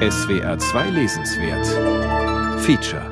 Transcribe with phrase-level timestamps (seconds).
[0.00, 1.66] SWR 2 Lesenswert
[2.62, 3.04] Feature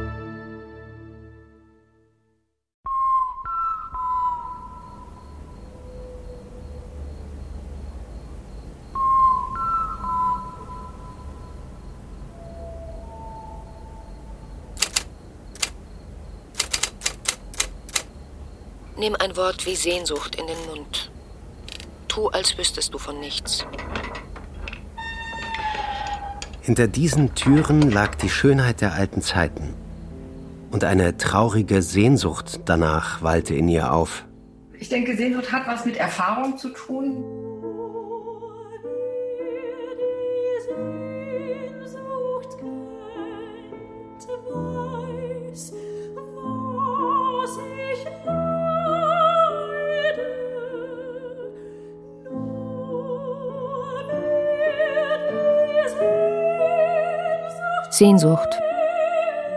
[18.96, 21.11] Nimm ein Wort wie Sehnsucht in den Mund.
[22.09, 23.66] Tu, als wüsstest du von nichts.
[26.68, 29.72] Hinter diesen Türen lag die Schönheit der alten Zeiten.
[30.71, 34.27] Und eine traurige Sehnsucht danach wallte in ihr auf.
[34.78, 37.24] Ich denke, Sehnsucht hat was mit Erfahrung zu tun.
[57.98, 58.48] Sehnsucht.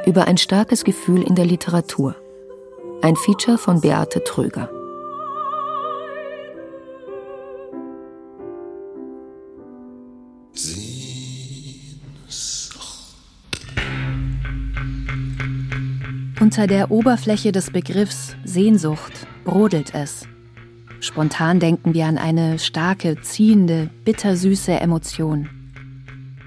[0.08, 2.16] Über ein starkes Gefühl in der Literatur.
[3.04, 4.68] Ein Feature von Beate Tröger.
[16.40, 20.28] Unter der Oberfläche des Begriffs Sehnsucht brodelt es.
[21.00, 25.48] Spontan denken wir an eine starke, ziehende, bittersüße Emotion.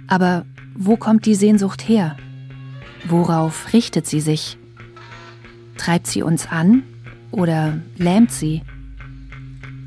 [0.08, 0.44] Aber
[0.76, 2.16] wo kommt die Sehnsucht her?
[3.06, 4.58] Worauf richtet sie sich?
[5.76, 6.82] Treibt sie uns an
[7.30, 8.62] oder lähmt sie?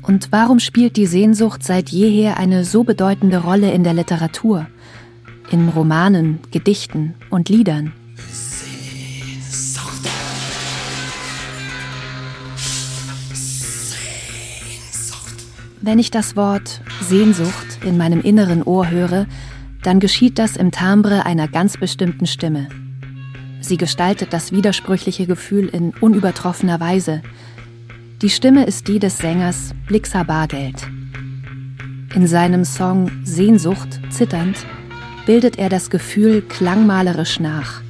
[0.02, 4.66] Und warum spielt die Sehnsucht seit jeher eine so bedeutende Rolle in der Literatur,
[5.50, 7.92] in Romanen, Gedichten und Liedern?
[8.32, 10.08] Sehnsucht.
[13.34, 15.34] Sehnsucht.
[15.82, 19.26] Wenn ich das Wort Sehnsucht in meinem inneren Ohr höre,
[19.82, 22.68] dann geschieht das im Timbre einer ganz bestimmten Stimme.
[23.60, 27.22] Sie gestaltet das widersprüchliche Gefühl in unübertroffener Weise.
[28.22, 30.86] Die Stimme ist die des Sängers Blixa Bargeld.
[32.14, 34.56] In seinem Song Sehnsucht zitternd
[35.26, 37.82] bildet er das Gefühl klangmalerisch nach.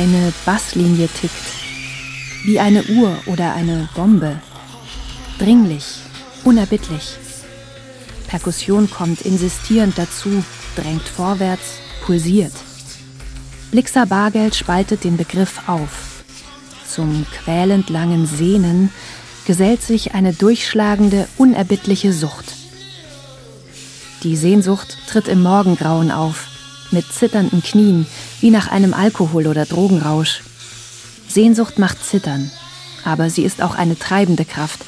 [0.00, 1.34] Eine Basslinie tickt,
[2.46, 4.40] wie eine Uhr oder eine Bombe.
[5.38, 5.84] Dringlich,
[6.42, 7.18] unerbittlich.
[8.26, 10.42] Perkussion kommt insistierend dazu,
[10.74, 12.54] drängt vorwärts, pulsiert.
[13.72, 16.24] Blixer Bargeld spaltet den Begriff auf.
[16.88, 18.90] Zum quälend langen Sehnen
[19.46, 22.54] gesellt sich eine durchschlagende, unerbittliche Sucht.
[24.22, 26.46] Die Sehnsucht tritt im Morgengrauen auf,
[26.92, 28.06] mit zitternden Knien,
[28.40, 30.42] wie nach einem Alkohol- oder Drogenrausch.
[31.28, 32.50] Sehnsucht macht zittern,
[33.04, 34.80] aber sie ist auch eine treibende Kraft.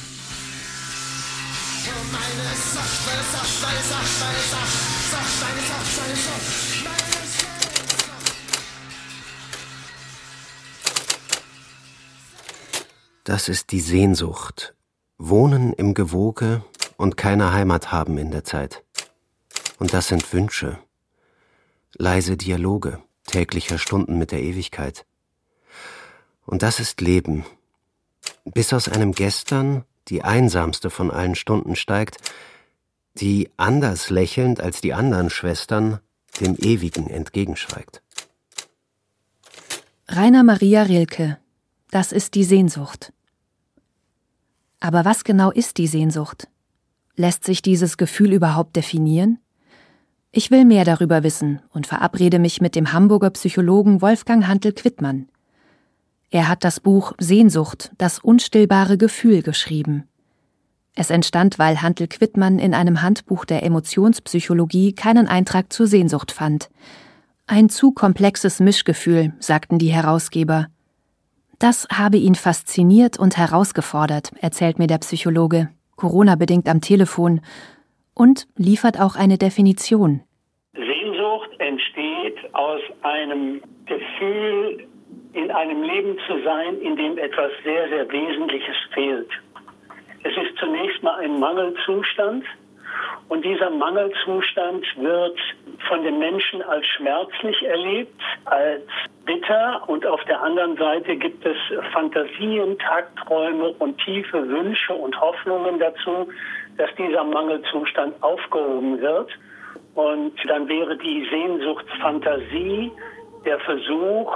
[13.23, 14.75] Das ist die Sehnsucht.
[15.17, 16.63] Wohnen im Gewoge
[16.97, 18.83] und keine Heimat haben in der Zeit.
[19.79, 20.77] Und das sind Wünsche.
[21.95, 25.05] Leise Dialoge täglicher Stunden mit der Ewigkeit.
[26.45, 27.45] Und das ist Leben.
[28.45, 32.17] Bis aus einem Gestern die einsamste von allen Stunden steigt,
[33.15, 35.99] die anders lächelnd als die anderen Schwestern
[36.41, 38.01] dem Ewigen entgegenschweigt.
[40.09, 41.37] Rainer Maria Rilke
[41.93, 43.13] das ist die Sehnsucht.
[44.79, 46.47] Aber was genau ist die Sehnsucht?
[47.15, 49.37] Lässt sich dieses Gefühl überhaupt definieren?
[50.35, 55.27] Ich will mehr darüber wissen und verabrede mich mit dem Hamburger Psychologen Wolfgang Hantel-Quittmann.
[56.31, 60.05] Er hat das Buch Sehnsucht, das unstillbare Gefühl geschrieben.
[60.95, 66.71] Es entstand, weil Hantel Quittmann in einem Handbuch der Emotionspsychologie keinen Eintrag zur Sehnsucht fand.
[67.45, 70.65] Ein zu komplexes Mischgefühl, sagten die Herausgeber.
[71.59, 77.41] Das habe ihn fasziniert und herausgefordert, erzählt mir der Psychologe, Corona-bedingt am Telefon,
[78.15, 80.21] und liefert auch eine Definition.
[80.73, 84.87] Sehnsucht entsteht aus einem Gefühl,
[85.33, 89.29] in einem Leben zu sein, in dem etwas sehr, sehr Wesentliches fehlt.
[90.23, 92.45] Es ist zunächst mal ein Mangelzustand
[93.29, 95.39] und dieser Mangelzustand wird
[95.87, 98.83] von den Menschen als schmerzlich erlebt, als
[99.25, 101.57] bitter und auf der anderen Seite gibt es
[101.91, 106.27] Fantasien, Tagträume und tiefe Wünsche und Hoffnungen dazu,
[106.77, 109.29] dass dieser Mangelzustand aufgehoben wird.
[109.95, 112.91] Und dann wäre die Sehnsuchtsfantasie
[113.45, 114.31] der Versuch,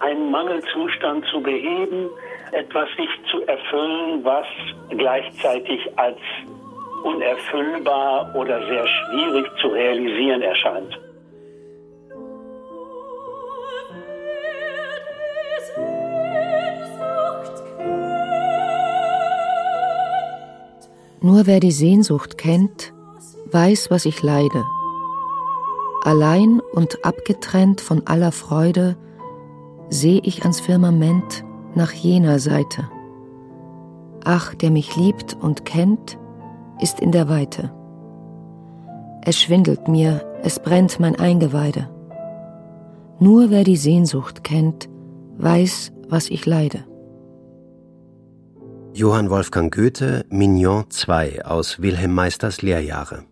[0.00, 2.08] einen Mangelzustand zu beheben,
[2.52, 4.46] etwas sich zu erfüllen, was
[4.90, 6.18] gleichzeitig als
[7.02, 10.98] unerfüllbar oder sehr schwierig zu realisieren erscheint.
[21.24, 22.92] Nur wer die Sehnsucht kennt,
[23.50, 24.62] weiß, was ich leide.
[26.02, 28.98] Allein und abgetrennt von aller Freude
[29.88, 31.42] seh ich ans Firmament
[31.74, 32.90] nach jener Seite.
[34.22, 36.18] Ach, der mich liebt und kennt,
[36.82, 37.72] ist in der Weite.
[39.22, 41.88] Es schwindelt mir, es brennt mein Eingeweide.
[43.18, 44.90] Nur wer die Sehnsucht kennt,
[45.38, 46.84] weiß, was ich leide.
[48.96, 53.24] Johann Wolfgang Goethe, Mignon II aus Wilhelm Meisters Lehrjahre.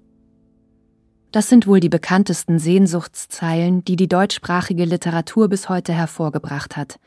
[1.31, 6.99] Das sind wohl die bekanntesten Sehnsuchtszeilen, die die deutschsprachige Literatur bis heute hervorgebracht hat.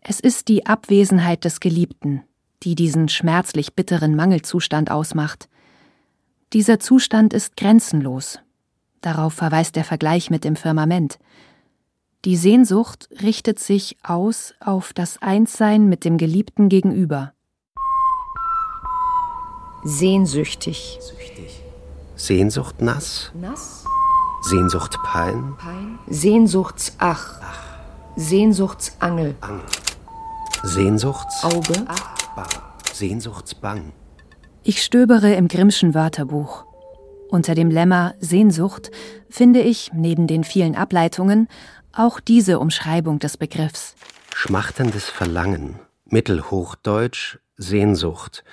[0.00, 2.22] Es ist die Abwesenheit des Geliebten,
[2.62, 5.48] die diesen schmerzlich bitteren Mangelzustand ausmacht.
[6.52, 8.38] Dieser Zustand ist grenzenlos.
[9.00, 11.18] Darauf verweist der Vergleich mit dem Firmament.
[12.24, 17.32] Die Sehnsucht richtet sich aus auf das Einssein mit dem Geliebten gegenüber.
[19.82, 20.98] Sehnsüchtig.
[22.16, 23.32] Sehnsucht nass.
[23.34, 23.84] Nass.
[24.42, 25.54] Sehnsucht Pein.
[25.58, 25.98] Pein.
[26.06, 27.40] Sehnsuchtsach.
[28.16, 29.34] Sehnsuchtsangel.
[29.40, 29.64] Angel.
[30.62, 31.42] Sehnsuchts.
[31.42, 31.86] Auge.
[32.36, 32.46] Bang.
[32.92, 33.92] Sehnsuchtsbang.
[34.62, 36.66] Ich stöbere im Grimmschen Wörterbuch.
[37.30, 38.90] Unter dem Lemma Sehnsucht
[39.30, 41.48] finde ich, neben den vielen Ableitungen,
[41.92, 43.94] auch diese Umschreibung des Begriffs.
[44.34, 45.80] Schmachtendes Verlangen.
[46.04, 48.44] Mittelhochdeutsch Sehnsucht.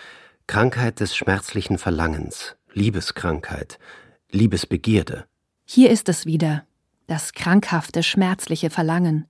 [0.48, 3.80] Krankheit des schmerzlichen Verlangens, Liebeskrankheit,
[4.32, 5.26] Liebesbegierde.
[5.66, 6.64] Hier ist es wieder,
[7.06, 9.26] das krankhafte, schmerzliche Verlangen.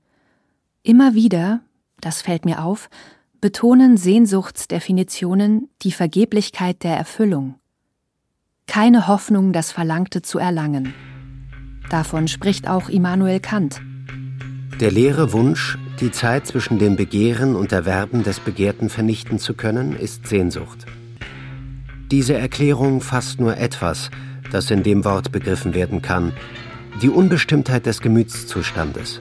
[0.83, 1.61] Immer wieder,
[2.01, 2.91] das fällt mir auf,
[3.41, 7.55] betonen Sehnsuchtsdefinitionen die Vergeblichkeit der Erfüllung.
[8.67, 10.93] Keine Hoffnung, das Verlangte zu erlangen.
[11.89, 13.81] Davon spricht auch Immanuel Kant.
[14.79, 19.95] Der leere Wunsch, die Zeit zwischen dem Begehren und Erwerben des Begehrten vernichten zu können,
[19.95, 20.85] ist Sehnsucht.
[22.11, 24.09] Diese Erklärung fasst nur etwas,
[24.49, 26.31] das in dem Wort begriffen werden kann,
[27.01, 29.19] die Unbestimmtheit des Gemütszustandes.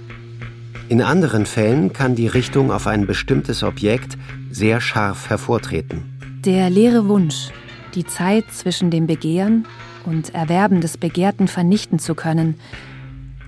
[0.89, 4.17] In anderen Fällen kann die Richtung auf ein bestimmtes Objekt
[4.51, 6.05] sehr scharf hervortreten.
[6.45, 7.49] Der leere Wunsch,
[7.97, 9.67] die Zeit zwischen dem Begehren
[10.05, 12.55] und Erwerben des Begehrten vernichten zu können,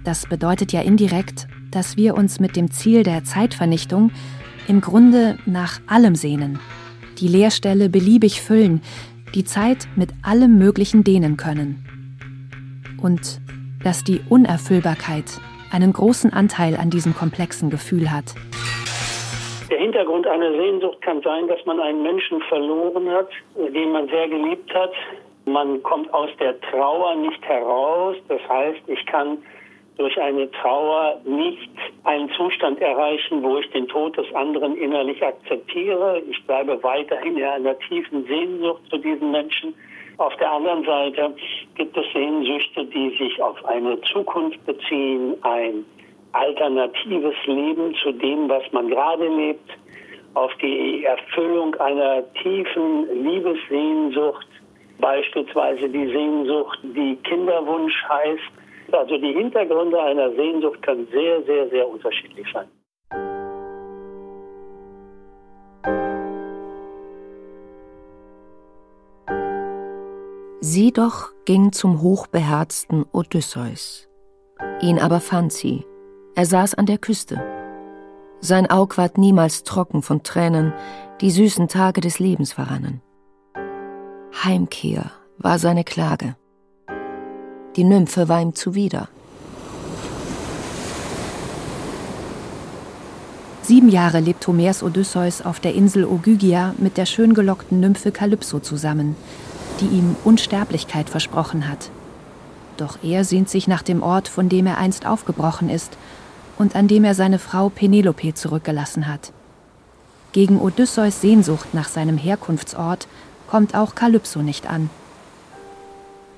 [0.02, 4.10] das bedeutet ja indirekt, dass wir uns mit dem Ziel der Zeitvernichtung
[4.66, 6.58] im Grunde nach allem sehnen,
[7.20, 8.80] die Leerstelle beliebig füllen,
[9.34, 11.84] die Zeit mit allem Möglichen dehnen können.
[13.02, 13.40] Und
[13.84, 15.40] dass die Unerfüllbarkeit
[15.70, 18.34] einen großen Anteil an diesem komplexen Gefühl hat.
[19.70, 24.28] Der Hintergrund einer Sehnsucht kann sein, dass man einen Menschen verloren hat, den man sehr
[24.28, 24.92] geliebt hat.
[25.44, 28.16] Man kommt aus der Trauer nicht heraus.
[28.28, 29.38] Das heißt, ich kann
[29.98, 31.68] durch eine Trauer nicht
[32.04, 36.22] einen Zustand erreichen, wo ich den Tod des anderen innerlich akzeptiere.
[36.30, 39.74] Ich bleibe weiterhin in einer tiefen Sehnsucht zu diesen Menschen.
[40.18, 41.34] Auf der anderen Seite
[41.74, 45.84] gibt es Sehnsüchte, die sich auf eine Zukunft beziehen, ein
[46.32, 49.70] alternatives Leben zu dem, was man gerade lebt,
[50.34, 54.46] auf die Erfüllung einer tiefen Liebessehnsucht,
[55.00, 58.52] beispielsweise die Sehnsucht, die Kinderwunsch heißt,
[58.94, 62.68] also die Hintergründe einer Sehnsucht können sehr, sehr, sehr unterschiedlich sein.
[70.60, 74.08] Sie doch ging zum hochbeherzten Odysseus.
[74.80, 75.84] Ihn aber fand sie.
[76.34, 77.42] Er saß an der Küste.
[78.40, 80.72] Sein Aug ward niemals trocken von Tränen,
[81.20, 83.02] die süßen Tage des Lebens verrannen.
[84.44, 86.36] Heimkehr war seine Klage.
[87.78, 89.06] Die Nymphe war ihm zuwider.
[93.62, 98.58] Sieben Jahre lebt Homers Odysseus auf der Insel Ogygia mit der schön gelockten Nymphe Kalypso
[98.58, 99.14] zusammen,
[99.78, 101.90] die ihm Unsterblichkeit versprochen hat.
[102.78, 105.96] Doch er sehnt sich nach dem Ort, von dem er einst aufgebrochen ist
[106.58, 109.32] und an dem er seine Frau Penelope zurückgelassen hat.
[110.32, 113.06] Gegen Odysseus Sehnsucht nach seinem Herkunftsort
[113.46, 114.90] kommt auch Kalypso nicht an.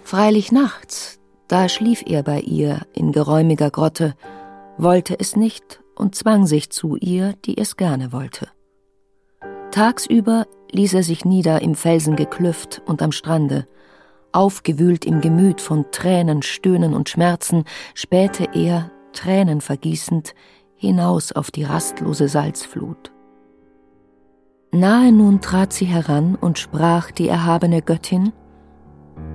[0.05, 1.20] Freilich nachts,
[1.51, 4.15] da schlief er bei ihr in geräumiger Grotte,
[4.79, 8.49] wollte es nicht und zwang sich zu ihr, die es gerne wollte.
[9.73, 13.67] Tagsüber ließ er sich nieder im Felsengeklüft und am Strande.
[14.33, 17.65] Aufgewühlt im Gemüt von Tränen, Stöhnen und Schmerzen,
[17.95, 20.35] spähte er, Tränen vergießend,
[20.77, 23.11] hinaus auf die rastlose Salzflut.
[24.71, 28.33] Nahe nun trat sie heran und sprach die erhabene Göttin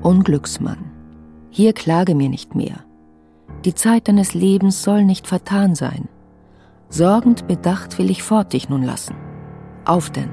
[0.01, 0.84] Unglücksmann,
[1.55, 2.83] hier klage mir nicht mehr.
[3.63, 6.09] Die Zeit deines Lebens soll nicht vertan sein.
[6.89, 9.15] Sorgend bedacht will ich fort dich nun lassen.
[9.85, 10.31] Auf denn,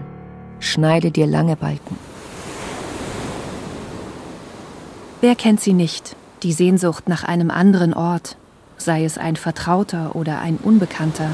[0.58, 1.96] schneide dir lange Balken.
[5.20, 8.36] Wer kennt sie nicht, die Sehnsucht nach einem anderen Ort,
[8.76, 11.28] sei es ein Vertrauter oder ein Unbekannter?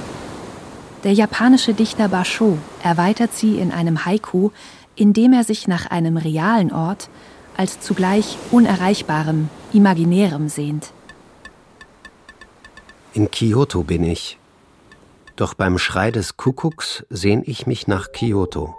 [1.03, 4.51] Der japanische Dichter Basho erweitert sie in einem Haiku,
[4.97, 7.09] indem er sich nach einem realen Ort
[7.57, 10.93] als zugleich unerreichbarem, imaginärem sehnt.
[13.15, 14.39] In Kyoto bin ich.
[15.37, 18.75] Doch beim Schrei des Kuckucks sehn ich mich nach Kyoto.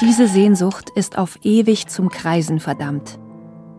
[0.00, 3.18] Diese Sehnsucht ist auf ewig zum Kreisen verdammt.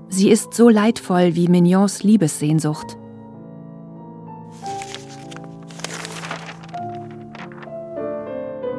[0.09, 2.97] Sie ist so leidvoll wie Mignons Liebessehnsucht.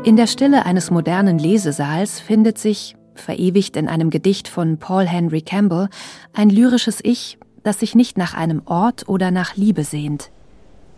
[0.04, 5.42] In der Stille eines modernen Lesesaals findet sich, verewigt in einem Gedicht von Paul Henry
[5.42, 5.88] Campbell,
[6.32, 10.30] ein lyrisches Ich, das sich nicht nach einem Ort oder nach Liebe sehnt.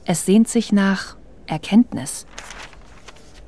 [0.05, 2.27] Es sehnt sich nach Erkenntnis.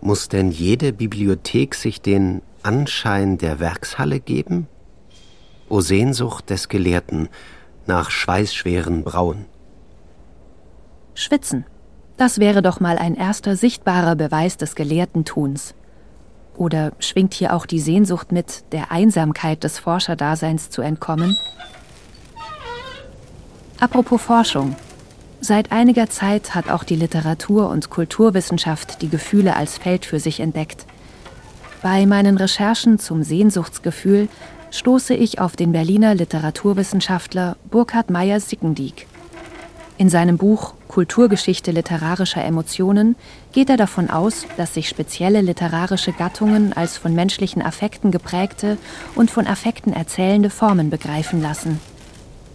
[0.01, 4.67] Muss denn jede Bibliothek sich den Anschein der Werkshalle geben?
[5.69, 7.29] O Sehnsucht des Gelehrten
[7.87, 9.47] nach schweißschweren Brauen.
[11.15, 11.65] Schwitzen.
[12.17, 15.75] Das wäre doch mal ein erster sichtbarer Beweis des gelehrten Tuns.
[16.63, 21.37] Oder schwingt hier auch die Sehnsucht mit, der Einsamkeit des Forscherdaseins zu entkommen?
[23.81, 24.77] Apropos Forschung.
[25.41, 30.39] Seit einiger Zeit hat auch die Literatur- und Kulturwissenschaft die Gefühle als Feld für sich
[30.39, 30.87] entdeckt.
[31.83, 34.29] Bei meinen Recherchen zum Sehnsuchtsgefühl
[34.71, 39.09] stoße ich auf den Berliner Literaturwissenschaftler Burkhard Meyer-Sickendiek.
[39.99, 43.17] In seinem Buch Kulturgeschichte literarischer Emotionen
[43.53, 48.77] geht er davon aus, dass sich spezielle literarische Gattungen als von menschlichen Affekten geprägte
[49.15, 51.81] und von Affekten erzählende Formen begreifen lassen.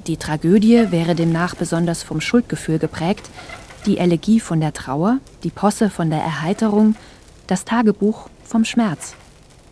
[0.05, 3.27] Die Tragödie wäre demnach besonders vom Schuldgefühl geprägt,
[3.87, 6.95] die Elegie von der Trauer, die Posse von der Erheiterung,
[7.47, 9.15] das Tagebuch vom Schmerz.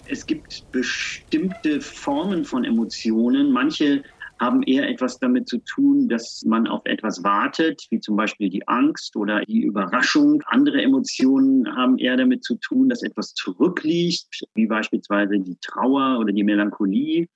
[0.07, 3.51] Es gibt bestimmte Formen von Emotionen.
[3.51, 4.03] Manche
[4.39, 8.67] haben eher etwas damit zu tun, dass man auf etwas wartet, wie zum Beispiel die
[8.67, 10.43] Angst oder die Überraschung.
[10.47, 16.33] Andere Emotionen haben eher damit zu tun, dass etwas zurückliegt, wie beispielsweise die Trauer oder
[16.33, 17.27] die Melancholie.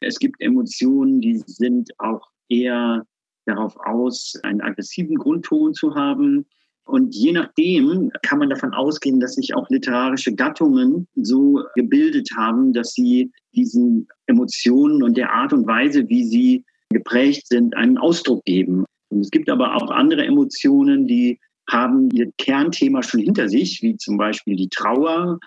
[0.00, 3.06] Es gibt Emotionen, die sind auch eher
[3.46, 6.46] darauf aus, einen aggressiven Grundton zu haben.
[6.92, 12.74] Und je nachdem kann man davon ausgehen, dass sich auch literarische Gattungen so gebildet haben,
[12.74, 18.44] dass sie diesen Emotionen und der Art und Weise, wie sie geprägt sind, einen Ausdruck
[18.44, 18.84] geben.
[19.08, 23.96] Und es gibt aber auch andere Emotionen, die haben ihr Kernthema schon hinter sich, wie
[23.96, 25.38] zum Beispiel die Trauer.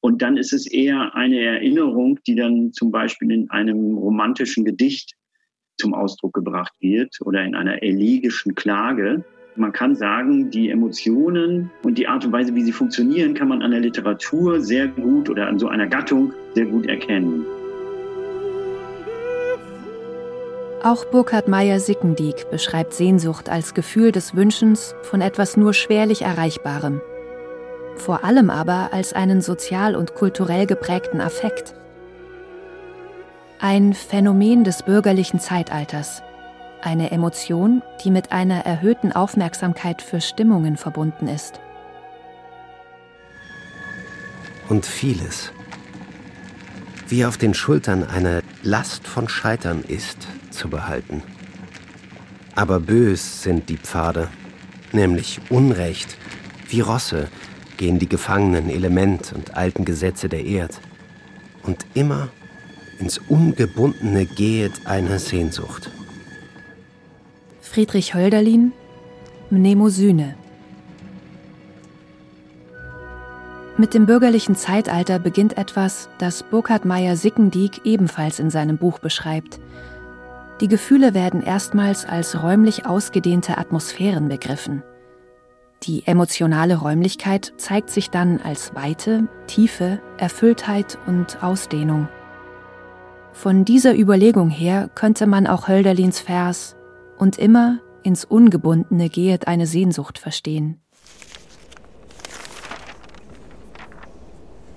[0.00, 5.12] Und dann ist es eher eine Erinnerung, die dann zum Beispiel in einem romantischen Gedicht
[5.78, 9.26] zum Ausdruck gebracht wird oder in einer elegischen Klage.
[9.58, 13.62] Man kann sagen, die Emotionen und die Art und Weise, wie sie funktionieren, kann man
[13.62, 17.46] an der Literatur sehr gut oder an so einer Gattung sehr gut erkennen.
[20.82, 27.00] Auch Burkhard Meyer-Sickendiek beschreibt Sehnsucht als Gefühl des Wünschens von etwas nur schwerlich Erreichbarem.
[27.96, 31.74] Vor allem aber als einen sozial und kulturell geprägten Affekt.
[33.58, 36.22] Ein Phänomen des bürgerlichen Zeitalters.
[36.86, 41.58] Eine Emotion, die mit einer erhöhten Aufmerksamkeit für Stimmungen verbunden ist.
[44.68, 45.50] Und vieles,
[47.08, 51.24] wie auf den Schultern eine Last von Scheitern ist, zu behalten.
[52.54, 54.28] Aber bös sind die Pfade,
[54.92, 56.16] nämlich Unrecht,
[56.68, 57.26] wie Rosse
[57.78, 60.80] gehen die gefangenen Element und alten Gesetze der Erd.
[61.64, 62.28] Und immer
[63.00, 65.90] ins Ungebundene gehet eine Sehnsucht.
[67.76, 68.72] Friedrich Hölderlin,
[69.50, 70.34] Mnemosyne.
[73.76, 79.60] Mit dem bürgerlichen Zeitalter beginnt etwas, das Burkhard Meyer-Sickendiek ebenfalls in seinem Buch beschreibt.
[80.62, 84.82] Die Gefühle werden erstmals als räumlich ausgedehnte Atmosphären begriffen.
[85.82, 92.08] Die emotionale Räumlichkeit zeigt sich dann als Weite, Tiefe, Erfülltheit und Ausdehnung.
[93.34, 96.74] Von dieser Überlegung her könnte man auch Hölderlins Vers
[97.18, 100.80] Und immer ins Ungebundene gehet eine Sehnsucht verstehen.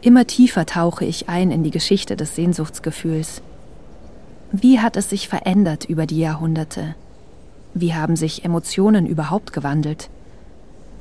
[0.01, 3.41] Immer tiefer tauche ich ein in die Geschichte des Sehnsuchtsgefühls.
[4.51, 6.95] Wie hat es sich verändert über die Jahrhunderte?
[7.73, 10.09] Wie haben sich Emotionen überhaupt gewandelt?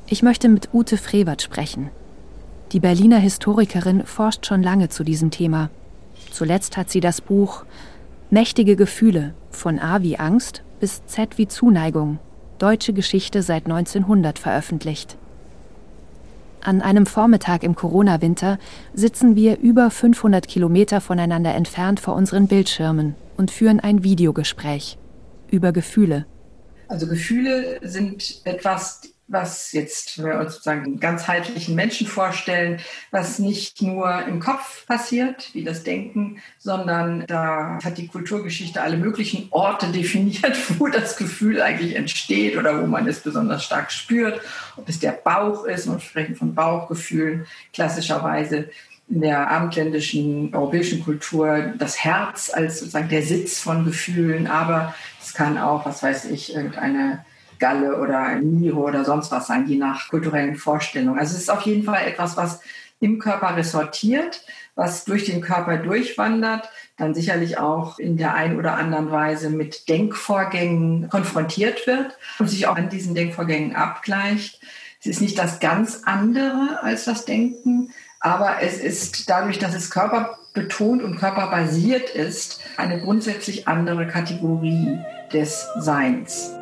[0.07, 1.89] Ich möchte mit Ute Frevert sprechen.
[2.73, 5.69] Die Berliner Historikerin forscht schon lange zu diesem Thema.
[6.31, 7.65] Zuletzt hat sie das Buch
[8.29, 12.19] Mächtige Gefühle von A wie Angst bis Z wie Zuneigung,
[12.57, 15.17] deutsche Geschichte seit 1900 veröffentlicht.
[16.61, 18.59] An einem Vormittag im Corona-Winter
[18.93, 24.97] sitzen wir über 500 Kilometer voneinander entfernt vor unseren Bildschirmen und führen ein Videogespräch
[25.49, 26.25] über Gefühle.
[26.89, 32.79] Also Gefühle sind etwas, was jetzt, wenn wir uns sozusagen einen ganzheitlichen Menschen vorstellen,
[33.11, 38.97] was nicht nur im Kopf passiert, wie das Denken, sondern da hat die Kulturgeschichte alle
[38.97, 44.41] möglichen Orte definiert, wo das Gefühl eigentlich entsteht oder wo man es besonders stark spürt.
[44.75, 48.69] Ob es der Bauch ist, wir sprechen von Bauchgefühlen, klassischerweise
[49.09, 55.33] in der abendländischen europäischen Kultur das Herz als sozusagen der Sitz von Gefühlen, aber es
[55.33, 57.25] kann auch, was weiß ich, irgendeine
[57.59, 61.19] Galle oder Niere oder sonst was sein, je nach kulturellen Vorstellungen.
[61.19, 62.61] Also es ist auf jeden Fall etwas, was
[62.99, 64.43] im Körper ressortiert,
[64.75, 69.87] was durch den Körper durchwandert, dann sicherlich auch in der einen oder anderen Weise mit
[69.89, 74.61] Denkvorgängen konfrontiert wird und sich auch an diesen Denkvorgängen abgleicht.
[74.99, 79.89] Es ist nicht das ganz andere als das Denken, aber es ist dadurch, dass es
[79.91, 84.99] körperbetont und körperbasiert ist, eine grundsätzlich andere Kategorie
[85.31, 86.58] des Seins.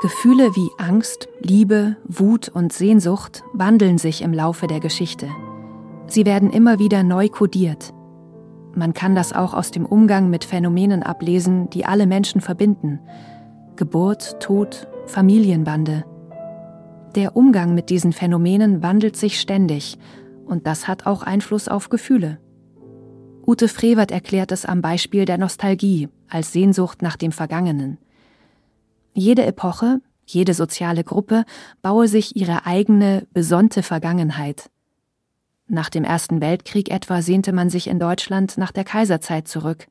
[0.00, 5.28] Gefühle wie Angst, Liebe, Wut und Sehnsucht wandeln sich im Laufe der Geschichte.
[6.06, 7.92] Sie werden immer wieder neu kodiert.
[8.76, 13.00] Man kann das auch aus dem Umgang mit Phänomenen ablesen, die alle Menschen verbinden.
[13.74, 16.04] Geburt, Tod, Familienbande.
[17.16, 19.98] Der Umgang mit diesen Phänomenen wandelt sich ständig
[20.46, 22.38] und das hat auch Einfluss auf Gefühle.
[23.44, 27.98] Ute Frevert erklärt es am Beispiel der Nostalgie als Sehnsucht nach dem Vergangenen.
[29.18, 31.44] Jede Epoche, jede soziale Gruppe
[31.82, 34.70] baue sich ihre eigene, besonnte Vergangenheit.
[35.66, 39.88] Nach dem Ersten Weltkrieg etwa sehnte man sich in Deutschland nach der Kaiserzeit zurück.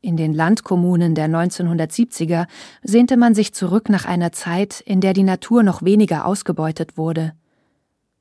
[0.00, 2.46] In den Landkommunen der 1970er
[2.84, 7.32] sehnte man sich zurück nach einer Zeit, in der die Natur noch weniger ausgebeutet wurde.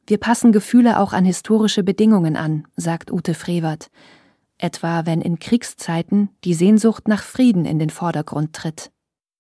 [0.08, 3.92] Wir passen Gefühle auch an historische Bedingungen an, sagt Ute Frevert,
[4.58, 8.90] etwa wenn in Kriegszeiten die Sehnsucht nach Frieden in den Vordergrund tritt.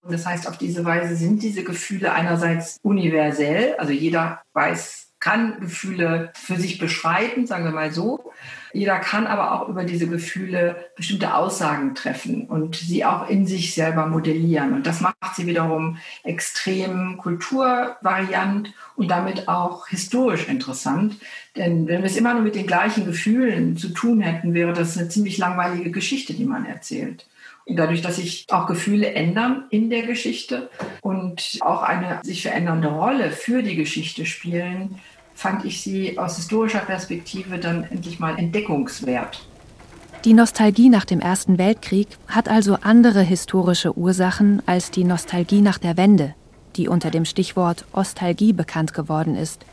[0.08, 6.32] Das heißt, auf diese Weise sind diese Gefühle einerseits universell, also jeder weiß, kann Gefühle
[6.36, 8.32] für sich beschreiten, sagen wir mal so.
[8.74, 13.74] Jeder kann aber auch über diese Gefühle bestimmte Aussagen treffen und sie auch in sich
[13.74, 14.74] selber modellieren.
[14.74, 21.15] Und das macht sie wiederum extrem kulturvariant und damit auch historisch interessant.
[21.56, 24.96] Denn wenn wir es immer nur mit den gleichen Gefühlen zu tun hätten, wäre das
[24.96, 27.26] eine ziemlich langweilige Geschichte, die man erzählt.
[27.67, 30.69] Dadurch, dass sich auch Gefühle ändern in der Geschichte
[31.01, 34.99] und auch eine sich verändernde Rolle für die Geschichte spielen,
[35.34, 39.47] fand ich sie aus historischer Perspektive dann endlich mal entdeckungswert.
[40.25, 45.78] Die Nostalgie nach dem Ersten Weltkrieg hat also andere historische Ursachen als die Nostalgie nach
[45.78, 46.34] der Wende,
[46.78, 49.65] die unter dem Stichwort Ostalgie bekannt geworden ist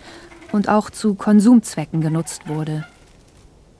[0.51, 2.87] und auch zu Konsumzwecken genutzt wurde.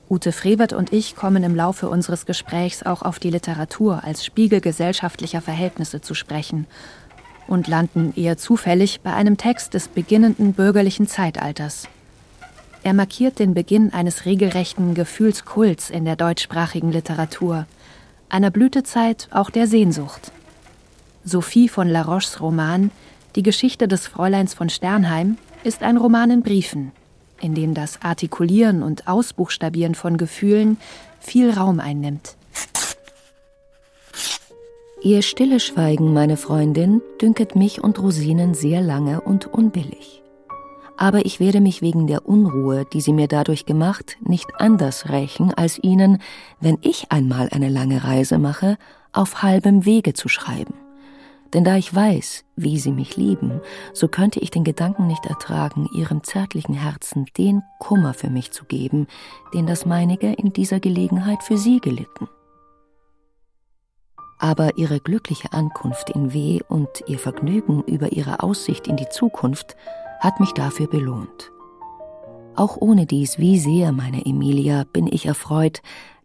[0.09, 4.61] Ute Frevert und ich kommen im Laufe unseres Gesprächs auch auf die Literatur als Spiegel
[4.61, 6.67] gesellschaftlicher Verhältnisse zu sprechen
[7.47, 11.87] und landen eher zufällig bei einem Text des beginnenden bürgerlichen Zeitalters.
[12.83, 17.65] Er markiert den Beginn eines regelrechten Gefühlskults in der deutschsprachigen Literatur,
[18.29, 20.31] einer Blütezeit auch der Sehnsucht.
[21.23, 22.91] Sophie von La Roches Roman
[23.35, 26.91] Die Geschichte des Fräuleins von Sternheim ist ein Roman in Briefen,
[27.43, 30.77] in dem das Artikulieren und Ausbuchstabieren von Gefühlen
[31.19, 32.35] viel Raum einnimmt.
[35.01, 40.23] Ihr stille Schweigen, meine Freundin, dünket mich und Rosinen sehr lange und unbillig.
[40.95, 45.53] Aber ich werde mich wegen der Unruhe, die sie mir dadurch gemacht, nicht anders rächen,
[45.53, 46.19] als ihnen,
[46.61, 48.77] wenn ich einmal eine lange Reise mache,
[49.11, 50.75] auf halbem Wege zu schreiben.
[51.53, 53.61] Denn da ich weiß, wie sie mich lieben,
[53.93, 58.65] so könnte ich den Gedanken nicht ertragen, ihrem zärtlichen Herzen den Kummer für mich zu
[58.65, 59.07] geben,
[59.53, 62.27] den das meinige in dieser Gelegenheit für sie gelitten.
[64.39, 69.75] Aber ihre glückliche Ankunft in W und ihr Vergnügen über ihre Aussicht in die Zukunft
[70.19, 71.51] hat mich dafür belohnt.
[72.55, 75.81] Auch ohne dies, wie sehr, meine Emilia, bin ich erfreut,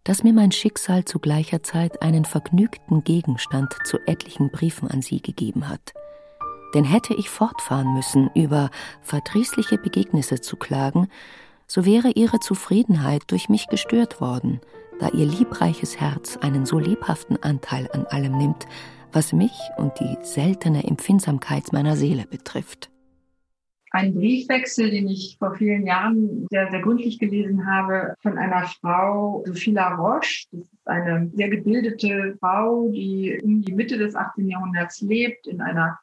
[0.09, 5.21] dass mir mein Schicksal zu gleicher Zeit einen vergnügten Gegenstand zu etlichen Briefen an Sie
[5.21, 5.93] gegeben hat.
[6.73, 8.71] Denn hätte ich fortfahren müssen, über
[9.03, 11.09] verdrießliche Begegnisse zu klagen,
[11.67, 14.63] so wäre Ihre Zufriedenheit durch mich gestört worden,
[14.99, 18.65] da Ihr liebreiches Herz einen so lebhaften Anteil an allem nimmt,
[19.13, 22.89] was mich und die seltene Empfindsamkeit meiner Seele betrifft.
[23.91, 29.43] Ein Briefwechsel, den ich vor vielen Jahren sehr, sehr gründlich gelesen habe, von einer Frau,
[29.47, 30.47] Sophie Laroche.
[30.53, 34.49] Das ist eine sehr gebildete Frau, die um die Mitte des 18.
[34.49, 35.99] Jahrhunderts lebt, in einer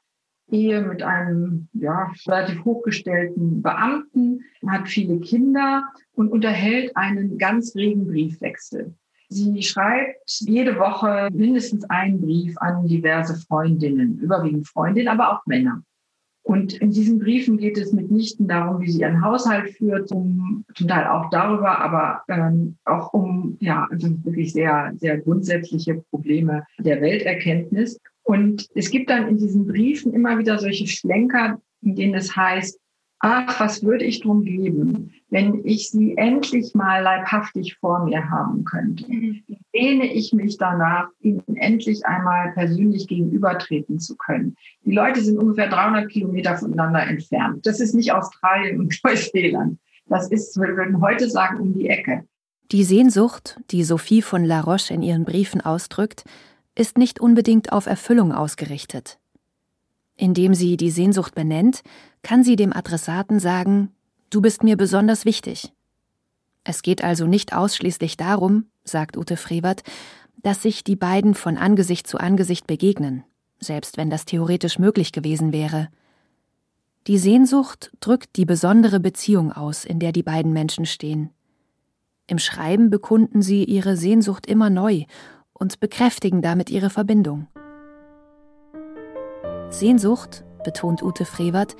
[0.49, 8.07] Ehe mit einem ja, relativ hochgestellten Beamten, hat viele Kinder und unterhält einen ganz regen
[8.07, 8.93] Briefwechsel.
[9.29, 15.81] Sie schreibt jede Woche mindestens einen Brief an diverse Freundinnen, überwiegend Freundinnen, aber auch Männer.
[16.45, 20.87] Und in diesen Briefen geht es mitnichten darum, wie sie ihren Haushalt führt, um, zum
[20.87, 27.01] Teil auch darüber, aber ähm, auch um ja also wirklich sehr, sehr grundsätzliche Probleme der
[27.01, 27.99] Welterkenntnis.
[28.21, 32.79] Und es gibt dann in diesen Briefen immer wieder solche Schlenker, in denen es heißt,
[33.25, 38.63] ach, was würde ich drum geben, wenn ich sie endlich mal leibhaftig vor mir haben
[38.65, 39.11] könnte.
[39.11, 39.43] Mhm.
[39.73, 44.55] Sehne ich mich danach, ihnen endlich einmal persönlich gegenübertreten zu können.
[44.85, 47.65] Die Leute sind ungefähr 300 Kilometer voneinander entfernt.
[47.65, 49.79] Das ist nicht Australien und Neuseeland.
[50.07, 52.25] Das ist, wir würden heute sagen, um die Ecke.
[52.71, 56.25] Die Sehnsucht, die Sophie von La Roche in ihren Briefen ausdrückt,
[56.75, 59.17] ist nicht unbedingt auf Erfüllung ausgerichtet.
[60.15, 61.81] Indem sie die Sehnsucht benennt,
[62.25, 63.91] kann sie dem Adressaten sagen,
[64.31, 65.71] du bist mir besonders wichtig.
[66.63, 69.83] Es geht also nicht ausschließlich darum, sagt Ute Frevert,
[70.41, 73.23] dass sich die beiden von Angesicht zu Angesicht begegnen,
[73.59, 75.89] selbst wenn das theoretisch möglich gewesen wäre.
[77.05, 81.29] Die Sehnsucht drückt die besondere Beziehung aus, in der die beiden Menschen stehen.
[82.25, 85.03] Im Schreiben bekunden sie ihre Sehnsucht immer neu
[85.53, 87.45] und bekräftigen damit ihre Verbindung.
[89.69, 91.75] Sehnsucht, betont Ute Frevert,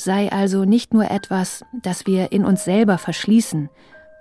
[0.00, 3.68] sei also nicht nur etwas, das wir in uns selber verschließen,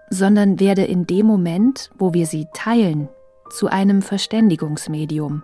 [0.09, 3.07] sondern werde in dem Moment, wo wir sie teilen,
[3.49, 5.43] zu einem Verständigungsmedium.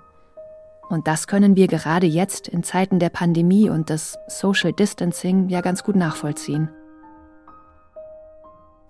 [0.90, 5.62] Und das können wir gerade jetzt in Zeiten der Pandemie und des Social Distancing ja
[5.62, 6.70] ganz gut nachvollziehen.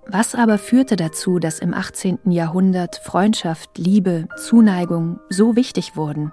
[0.08, 2.32] Was aber führte dazu, dass im 18.
[2.32, 6.32] Jahrhundert Freundschaft, Liebe, Zuneigung so wichtig wurden,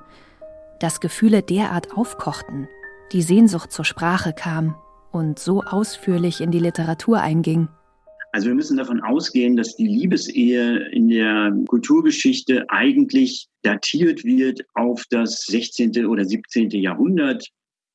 [0.81, 2.67] dass Gefühle derart aufkochten,
[3.13, 4.75] die Sehnsucht zur Sprache kam
[5.13, 7.69] und so ausführlich in die Literatur einging?
[8.33, 15.05] Also wir müssen davon ausgehen, dass die Liebesehe in der Kulturgeschichte eigentlich datiert wird auf
[15.11, 16.07] das 16.
[16.07, 16.71] oder 17.
[16.71, 17.47] Jahrhundert.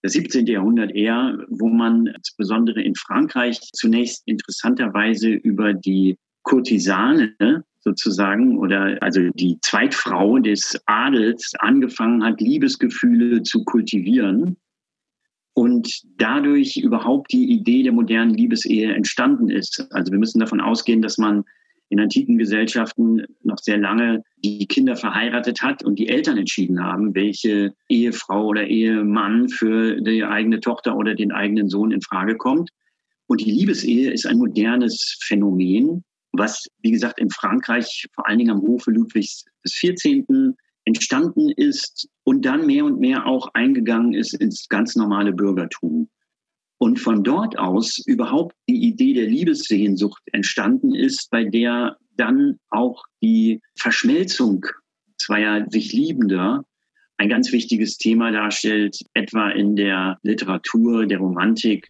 [0.04, 0.46] Das 17.
[0.46, 7.34] Jahrhundert eher, wo man insbesondere in Frankreich zunächst interessanterweise über die Kurtisane
[7.80, 14.56] sozusagen oder also die Zweitfrau des Adels angefangen hat, Liebesgefühle zu kultivieren
[15.58, 19.88] und dadurch überhaupt die Idee der modernen Liebesehe entstanden ist.
[19.90, 21.46] Also wir müssen davon ausgehen, dass man
[21.90, 27.16] in antiken Gesellschaften noch sehr lange die Kinder verheiratet hat und die Eltern entschieden haben,
[27.16, 32.70] welche Ehefrau oder Ehemann für die eigene Tochter oder den eigenen Sohn in Frage kommt.
[33.26, 38.52] Und die Liebesehe ist ein modernes Phänomen, was, wie gesagt, in Frankreich vor allen Dingen
[38.52, 40.54] am Hofe Ludwigs XIV
[40.88, 46.10] entstanden ist und dann mehr und mehr auch eingegangen ist ins ganz normale Bürgertum.
[46.78, 53.04] Und von dort aus überhaupt die Idee der Liebessehnsucht entstanden ist, bei der dann auch
[53.22, 54.66] die Verschmelzung
[55.18, 56.64] zweier sich Liebender
[57.18, 61.90] ein ganz wichtiges Thema darstellt, etwa in der Literatur, der Romantik.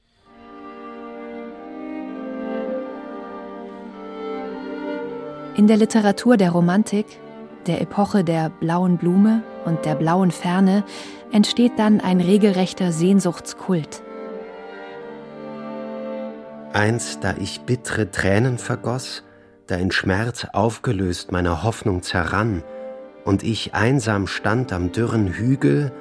[5.55, 7.05] In der Literatur der Romantik
[7.67, 10.83] der Epoche der blauen Blume und der blauen Ferne
[11.31, 14.01] entsteht dann ein regelrechter Sehnsuchtskult.
[16.73, 19.23] Einst, da ich bittere Tränen vergoss,
[19.67, 22.63] da in Schmerz aufgelöst meiner Hoffnung zerrann,
[23.25, 25.91] und ich einsam stand am dürren Hügel,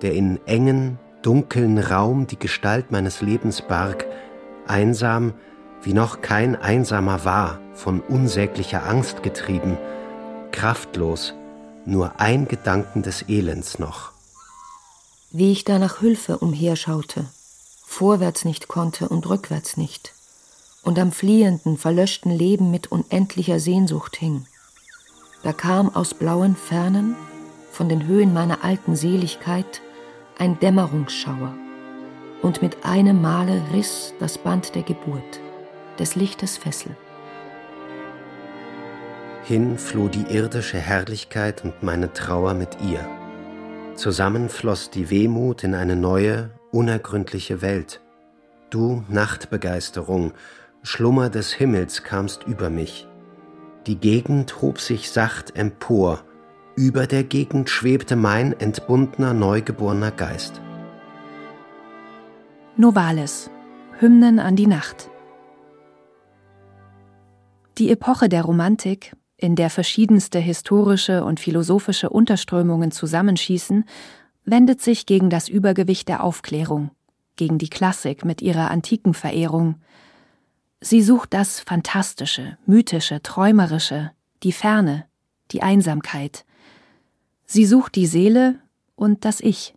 [0.00, 4.04] der in engen, dunkeln Raum die Gestalt meines Lebens barg,
[4.66, 5.34] einsam,
[5.82, 9.78] wie noch kein Einsamer war, von unsäglicher Angst getrieben,
[10.52, 11.34] kraftlos,
[11.84, 14.12] nur ein Gedanken des Elends noch.
[15.30, 17.26] Wie ich da nach Hülfe umherschaute,
[17.86, 20.12] vorwärts nicht konnte und rückwärts nicht,
[20.82, 24.46] und am fliehenden, verlöschten Leben mit unendlicher Sehnsucht hing.
[25.42, 27.16] Da kam aus blauen Fernen,
[27.70, 29.80] von den Höhen meiner alten Seligkeit,
[30.38, 31.54] ein Dämmerungsschauer,
[32.42, 35.40] und mit einem Male riss das Band der Geburt.
[35.98, 36.96] des Lichtes Fessel.
[39.44, 43.06] Hin floh die irdische Herrlichkeit und meine Trauer mit ihr.
[43.96, 48.00] Zusammen floss die Wehmut in eine neue, unergründliche Welt.
[48.70, 50.32] Du, Nachtbegeisterung,
[50.82, 53.08] Schlummer des Himmels kamst über mich.
[53.86, 56.24] Die Gegend hob sich sacht empor,
[56.76, 60.60] über der Gegend schwebte mein entbundener, neugeborener Geist.
[62.76, 63.50] Novalis
[63.98, 65.10] Hymnen an die Nacht
[67.76, 73.84] Die Epoche der Romantik, in der verschiedenste historische und philosophische Unterströmungen zusammenschießen,
[74.44, 76.90] wendet sich gegen das Übergewicht der Aufklärung,
[77.36, 79.76] gegen die Klassik mit ihrer antiken Verehrung,
[80.84, 84.10] Sie sucht das Fantastische, Mythische, Träumerische,
[84.42, 85.06] die Ferne,
[85.52, 86.44] die Einsamkeit.
[87.44, 88.58] Sie sucht die Seele
[88.96, 89.74] und das Ich.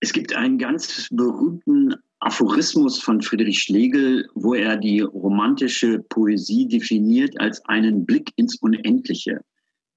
[0.00, 7.38] Es gibt einen ganz berühmten Aphorismus von Friedrich Schlegel, wo er die romantische Poesie definiert
[7.40, 9.40] als einen Blick ins Unendliche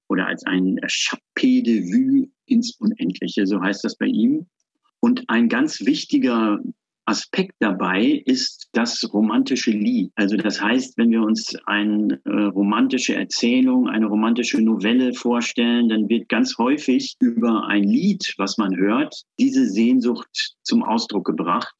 [0.08, 4.46] oder als ein Chapeau de vue ins Unendliche, so heißt das bei ihm.
[5.00, 6.60] Und ein ganz wichtiger
[7.06, 10.12] Aspekt dabei ist das romantische Lied.
[10.14, 16.08] Also das heißt, wenn wir uns eine äh, romantische Erzählung, eine romantische Novelle vorstellen, dann
[16.08, 21.74] wird ganz häufig über ein Lied, was man hört, diese Sehnsucht zum Ausdruck gebracht.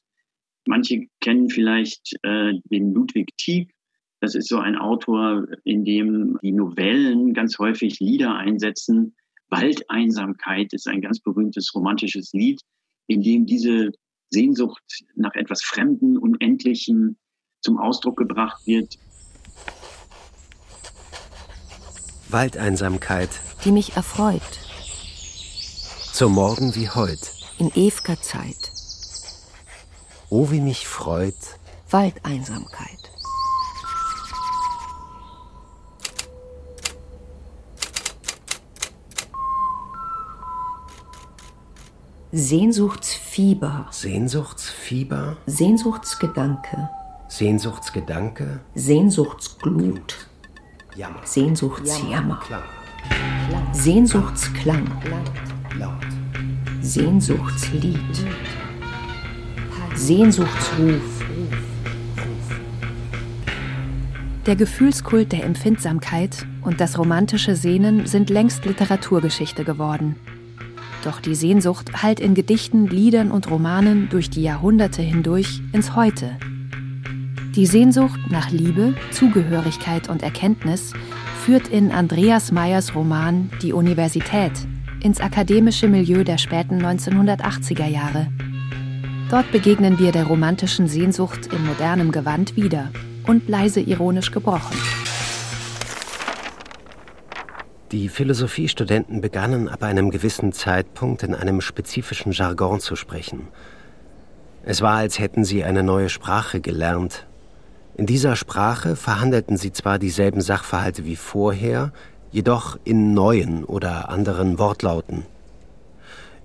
[0.67, 3.75] Manche kennen vielleicht äh, den Ludwig Tieck.
[4.21, 9.17] Das ist so ein Autor, in dem die Novellen ganz häufig Lieder einsetzen.
[9.49, 12.61] Waldeinsamkeit ist ein ganz berühmtes romantisches Lied,
[13.09, 13.91] in dem diese
[14.31, 14.83] Sehnsucht
[15.17, 17.19] nach etwas Fremden, Unendlichen
[17.61, 18.99] zum Ausdruck gebracht wird.
[22.31, 23.29] Waldeinsamkeit,
[23.65, 24.41] die mich erfreut.
[26.13, 27.33] So morgen wie heut.
[27.59, 28.82] In ew'ger Zeit.
[30.35, 31.35] Oh, wie mich freut.
[31.91, 32.89] Waldeinsamkeit.
[42.33, 43.89] Sehnsuchtsfieber.
[43.91, 45.37] Sehnsuchtsfieber.
[45.45, 46.89] Sehnsuchtsgedanke.
[47.29, 48.61] Sehnsuchtsgedanke.
[48.75, 50.29] Sehnsuchtsglut.
[50.97, 51.21] Jammer.
[51.27, 52.41] Sehnsuchtsjammer.
[52.41, 53.75] Klang.
[53.75, 54.89] Sehnsuchtsklang.
[55.79, 56.07] Laut.
[56.81, 58.25] Sehnsuchtslied.
[59.95, 61.25] Sehnsuchtsruf.
[64.47, 70.17] Der Gefühlskult der Empfindsamkeit und das romantische Sehnen sind längst Literaturgeschichte geworden.
[71.05, 76.37] Doch die Sehnsucht hallt in Gedichten, Liedern und Romanen durch die Jahrhunderte hindurch ins Heute.
[77.55, 80.95] Die Sehnsucht nach Liebe, Zugehörigkeit und Erkenntnis
[81.45, 84.53] führt in Andreas Meyers Roman Die Universität
[85.03, 88.29] ins akademische Milieu der späten 1980er Jahre.
[89.33, 92.91] Dort begegnen wir der romantischen Sehnsucht in modernem Gewand wieder
[93.27, 94.77] und leise ironisch gebrochen.
[97.93, 103.49] Die Philosophiestudenten begannen ab einem gewissen Zeitpunkt in einem spezifischen Jargon zu sprechen.
[104.65, 107.27] Es war, als hätten sie eine neue Sprache gelernt.
[107.95, 111.95] In dieser Sprache verhandelten sie zwar dieselben Sachverhalte wie vorher,
[112.33, 115.25] jedoch in neuen oder anderen Wortlauten.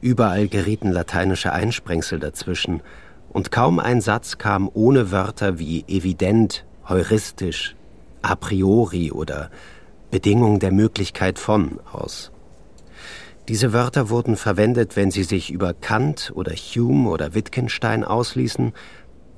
[0.02, 2.82] Überall gerieten lateinische Einsprengsel dazwischen,
[3.30, 7.76] und kaum ein Satz kam ohne Wörter wie evident, heuristisch,
[8.22, 9.50] a priori oder
[10.12, 12.32] Bedingung der Möglichkeit von aus.
[13.48, 18.74] Diese Wörter wurden verwendet, wenn sie sich über Kant oder Hume oder Wittgenstein ausließen,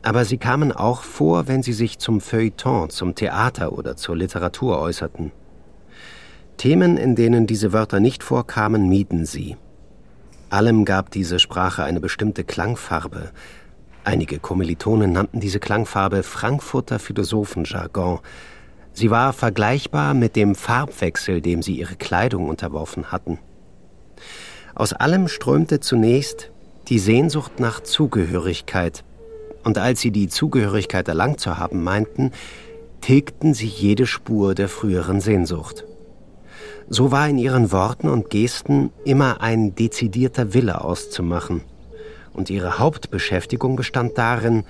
[0.01, 4.79] aber sie kamen auch vor, wenn sie sich zum Feuilleton, zum Theater oder zur Literatur
[4.79, 5.31] äußerten.
[6.57, 9.57] Themen, in denen diese Wörter nicht vorkamen, mieden sie.
[10.49, 13.31] Allem gab diese Sprache eine bestimmte Klangfarbe.
[14.03, 18.19] Einige Kommilitonen nannten diese Klangfarbe Frankfurter Philosophenjargon,
[18.99, 23.39] Sie war vergleichbar mit dem Farbwechsel, dem sie ihre Kleidung unterworfen hatten.
[24.75, 26.51] Aus allem strömte zunächst
[26.89, 29.03] die Sehnsucht nach Zugehörigkeit,
[29.63, 32.31] und als sie die Zugehörigkeit erlangt zu haben meinten,
[33.01, 35.85] tilgten sie jede Spur der früheren Sehnsucht.
[36.91, 41.61] So war in ihren Worten und Gesten immer ein dezidierter Wille auszumachen,
[42.33, 44.63] und ihre Hauptbeschäftigung bestand darin,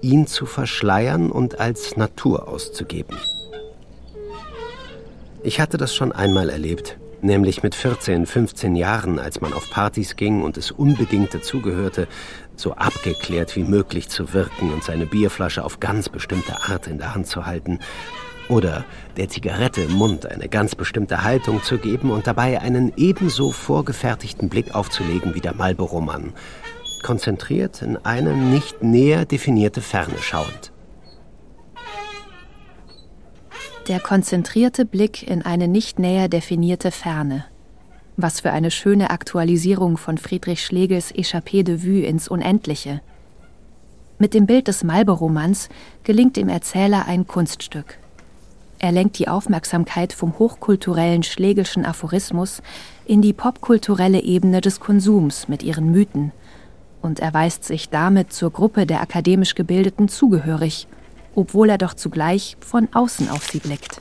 [0.00, 3.16] ihn zu verschleiern und als Natur auszugeben.
[5.42, 10.16] Ich hatte das schon einmal erlebt, nämlich mit 14, 15 Jahren, als man auf Partys
[10.16, 12.08] ging und es unbedingt dazugehörte,
[12.56, 17.14] so abgeklärt wie möglich zu wirken und seine Bierflasche auf ganz bestimmte Art in der
[17.14, 17.78] Hand zu halten.
[18.48, 18.84] Oder
[19.16, 24.48] der Zigarette im Mund eine ganz bestimmte Haltung zu geben und dabei einen ebenso vorgefertigten
[24.48, 26.34] Blick aufzulegen wie der Marlboro-Mann.
[27.02, 30.72] Konzentriert in eine nicht näher definierte Ferne schauend.
[33.88, 37.44] Der konzentrierte Blick in eine nicht näher definierte Ferne.
[38.16, 43.00] Was für eine schöne Aktualisierung von Friedrich Schlegels Échappée de Vue ins Unendliche.
[44.18, 45.68] Mit dem Bild des Malbe-Romans
[46.04, 47.98] gelingt dem Erzähler ein Kunststück.
[48.78, 52.62] Er lenkt die Aufmerksamkeit vom hochkulturellen Schlegelschen Aphorismus
[53.06, 56.32] in die popkulturelle Ebene des Konsums mit ihren Mythen
[57.02, 60.86] und erweist sich damit zur Gruppe der akademisch Gebildeten zugehörig–
[61.34, 64.00] obwohl er doch zugleich von außen auf sie blickt.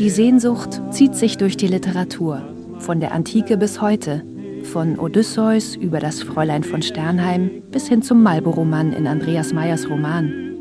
[0.00, 2.40] Die Sehnsucht zieht sich durch die Literatur,
[2.78, 4.24] von der Antike bis heute,
[4.62, 10.56] von Odysseus über das Fräulein von Sternheim bis hin zum Malbo-Roman in Andreas Meyers Roman.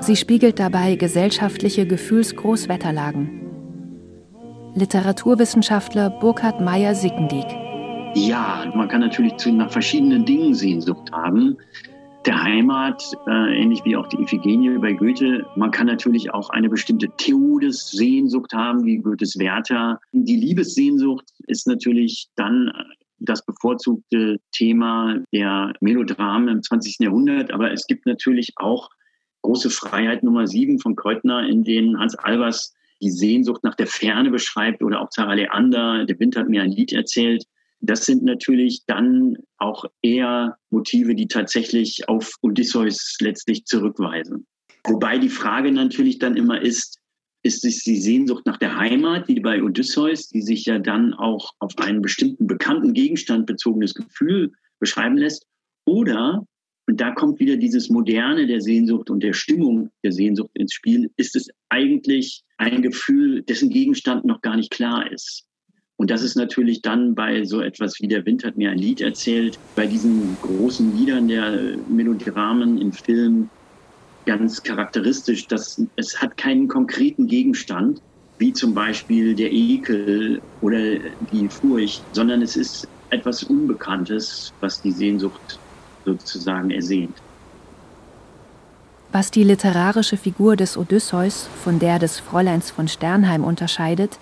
[0.00, 3.30] Sie spiegelt dabei gesellschaftliche Gefühlsgroßwetterlagen.
[4.74, 7.46] Literaturwissenschaftler Burkhard Meyer-Sickendiek.
[8.16, 11.56] Ja, man kann natürlich nach verschiedenen Dingen Sehnsucht haben.
[12.28, 15.46] Der Heimat, äh, ähnlich wie auch die Iphigenie bei Goethe.
[15.56, 19.98] Man kann natürlich auch eine bestimmte Theodes-Sehnsucht haben, wie Goethes Werther.
[20.12, 22.70] Die Liebessehnsucht ist natürlich dann
[23.18, 26.96] das bevorzugte Thema der Melodramen im 20.
[27.00, 27.50] Jahrhundert.
[27.50, 28.90] Aber es gibt natürlich auch
[29.40, 34.30] große Freiheit Nummer sieben von Keutner, in denen Hans Albers die Sehnsucht nach der Ferne
[34.30, 37.46] beschreibt oder auch Sarah Leander, der Wind hat mir ein Lied erzählt.
[37.80, 44.46] Das sind natürlich dann auch eher Motive, die tatsächlich auf Odysseus letztlich zurückweisen.
[44.84, 46.98] Wobei die Frage natürlich dann immer ist,
[47.42, 51.52] ist es die Sehnsucht nach der Heimat, wie bei Odysseus, die sich ja dann auch
[51.60, 55.46] auf einen bestimmten bekannten Gegenstand bezogenes Gefühl beschreiben lässt?
[55.84, 56.44] Oder,
[56.86, 61.10] und da kommt wieder dieses Moderne der Sehnsucht und der Stimmung der Sehnsucht ins Spiel,
[61.16, 65.47] ist es eigentlich ein Gefühl, dessen Gegenstand noch gar nicht klar ist?
[65.98, 69.00] Und das ist natürlich dann bei so etwas wie der Wind hat mir ein Lied
[69.00, 73.50] erzählt, bei diesen großen Liedern der Melodramen in Filmen
[74.24, 78.00] ganz charakteristisch, dass es hat keinen konkreten Gegenstand,
[78.38, 80.78] wie zum Beispiel der Ekel oder
[81.32, 85.58] die Furcht, sondern es ist etwas Unbekanntes, was die Sehnsucht
[86.04, 87.16] sozusagen ersehnt.
[89.10, 94.18] Was die literarische Figur des Odysseus von der des Fräuleins von Sternheim unterscheidet,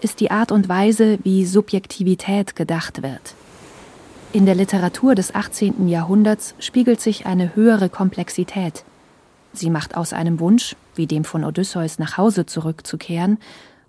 [0.00, 3.34] ist die Art und Weise, wie Subjektivität gedacht wird.
[4.32, 5.88] In der Literatur des 18.
[5.88, 8.84] Jahrhunderts spiegelt sich eine höhere Komplexität,
[9.52, 13.38] Sie macht aus einem Wunsch, wie dem von Odysseus nach Hause zurückzukehren,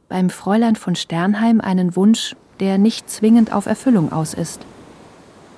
[0.07, 4.61] beim Fräulein von Sternheim einen Wunsch, der nicht zwingend auf Erfüllung aus ist.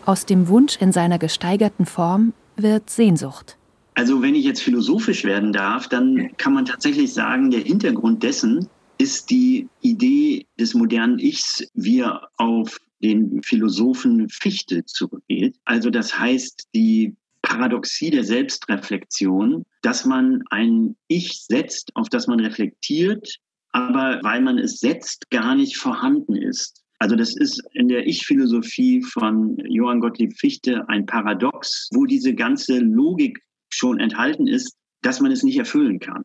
[0.06, 3.58] Aus dem Wunsch in seiner gesteigerten Form wird Sehnsucht.
[3.94, 8.68] Also wenn ich jetzt philosophisch werden darf, dann kann man tatsächlich sagen, der Hintergrund dessen
[9.02, 15.58] ist die Idee des modernen Ichs, wie er auf den Philosophen Fichte zurückgeht.
[15.66, 22.40] Also das heißt, die Paradoxie der Selbstreflexion, dass man ein Ich setzt, auf das man
[22.42, 23.40] reflektiert,
[23.72, 26.84] aber weil man es setzt, gar nicht vorhanden ist.
[27.00, 32.78] Also das ist in der Ich-Philosophie von Johann Gottlieb Fichte ein Paradox, wo diese ganze
[32.78, 36.22] Logik schon enthalten ist, dass man es nicht erfüllen kann.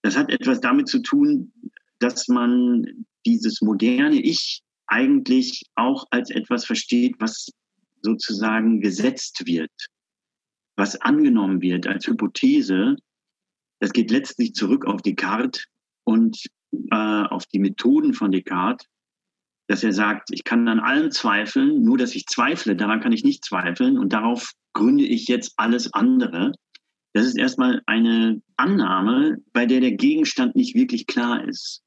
[0.00, 1.52] Das hat etwas damit zu tun,
[2.04, 7.50] dass man dieses moderne Ich eigentlich auch als etwas versteht, was
[8.02, 9.70] sozusagen gesetzt wird
[10.76, 12.96] was angenommen wird als Hypothese,
[13.80, 15.64] das geht letztlich zurück auf Descartes
[16.04, 16.44] und
[16.90, 18.86] äh, auf die Methoden von Descartes,
[19.68, 23.24] dass er sagt, ich kann an allem zweifeln, nur dass ich zweifle, daran kann ich
[23.24, 26.52] nicht zweifeln und darauf gründe ich jetzt alles andere.
[27.14, 31.82] Das ist erstmal eine Annahme, bei der der Gegenstand nicht wirklich klar ist.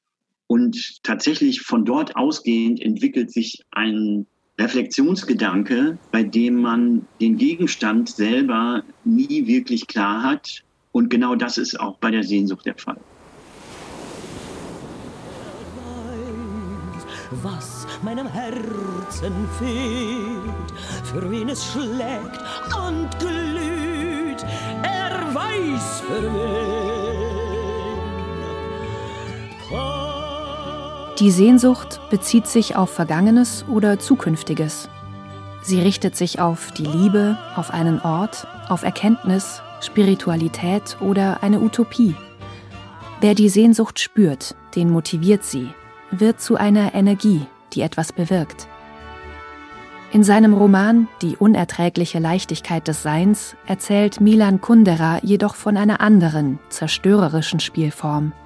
[0.47, 4.25] Und tatsächlich von dort ausgehend entwickelt sich ein
[4.60, 10.63] Reflexionsgedanke, bei dem man den Gegenstand selber nie wirklich klar hat.
[10.91, 13.00] Und genau das ist auch bei der Sehnsucht der Fall.
[17.43, 20.71] Was meinem Herzen fehlt,
[21.04, 22.39] für wen es schlägt
[22.73, 24.45] und glüht,
[24.81, 26.96] er weiß für wen.
[31.20, 34.88] Die Sehnsucht bezieht sich auf Vergangenes oder Zukünftiges.
[35.63, 42.15] Sie richtet sich auf die Liebe, auf einen Ort, auf Erkenntnis, Spiritualität oder eine Utopie.
[43.20, 45.70] Wer die Sehnsucht spürt, den motiviert sie,
[46.12, 48.68] wird zu einer Energie, die etwas bewirkt.
[50.12, 56.60] In seinem Roman Die unerträgliche Leichtigkeit des Seins erzählt Milan Kundera jedoch von einer anderen,
[56.70, 58.34] zerstörerischen Spielform–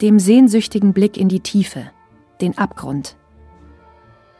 [0.00, 1.90] dem sehnsüchtigen Blick in die Tiefe,
[2.40, 3.16] den Abgrund.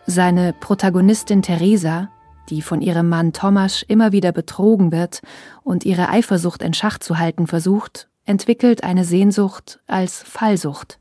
[0.06, 2.10] Seine Protagonistin Theresa,
[2.48, 5.20] die von ihrem Mann Thomas immer wieder betrogen wird
[5.62, 10.98] und ihre Eifersucht in Schach zu halten versucht, entwickelt eine Sehnsucht als Fallsucht.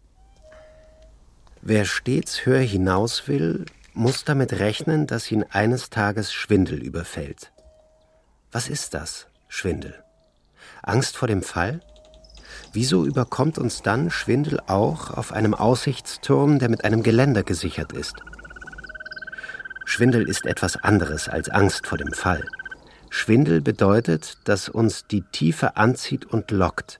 [1.61, 7.51] Wer stets höher hinaus will, muss damit rechnen, dass ihn eines Tages Schwindel überfällt.
[8.51, 9.95] Was ist das, Schwindel?
[10.83, 11.81] Angst vor dem Fall?
[12.79, 18.17] Wieso überkommt uns dann Schwindel auch auf einem Aussichtsturm, der mit einem Geländer gesichert ist?
[19.85, 22.45] Schwindel ist etwas anderes als Angst vor dem Fall.
[23.09, 26.99] Schwindel bedeutet, dass uns die Tiefe anzieht und lockt.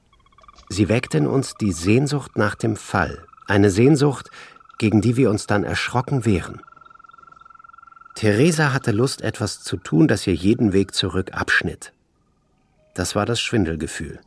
[0.68, 4.32] Sie weckt in uns die Sehnsucht nach dem Fall, eine Sehnsucht,
[4.80, 6.60] gegen die wir uns dann erschrocken wehren.
[8.16, 11.94] Theresa hatte Lust, etwas zu tun, das ihr jeden Weg zurück abschnitt.
[12.96, 14.20] Das war das Schwindelgefühl.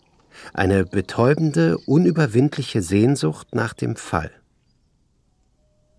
[0.52, 4.30] Eine betäubende, unüberwindliche Sehnsucht nach dem Fall.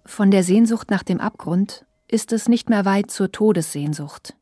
[0.05, 4.35] Von der Sehnsucht nach dem Abgrund ist es nicht mehr weit zur Todessehnsucht.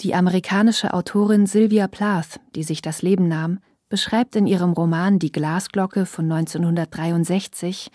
[0.00, 3.58] Die amerikanische Autorin Sylvia Plath, die sich das Leben nahm,
[3.88, 7.90] beschreibt in ihrem Roman Die Glasglocke von 1963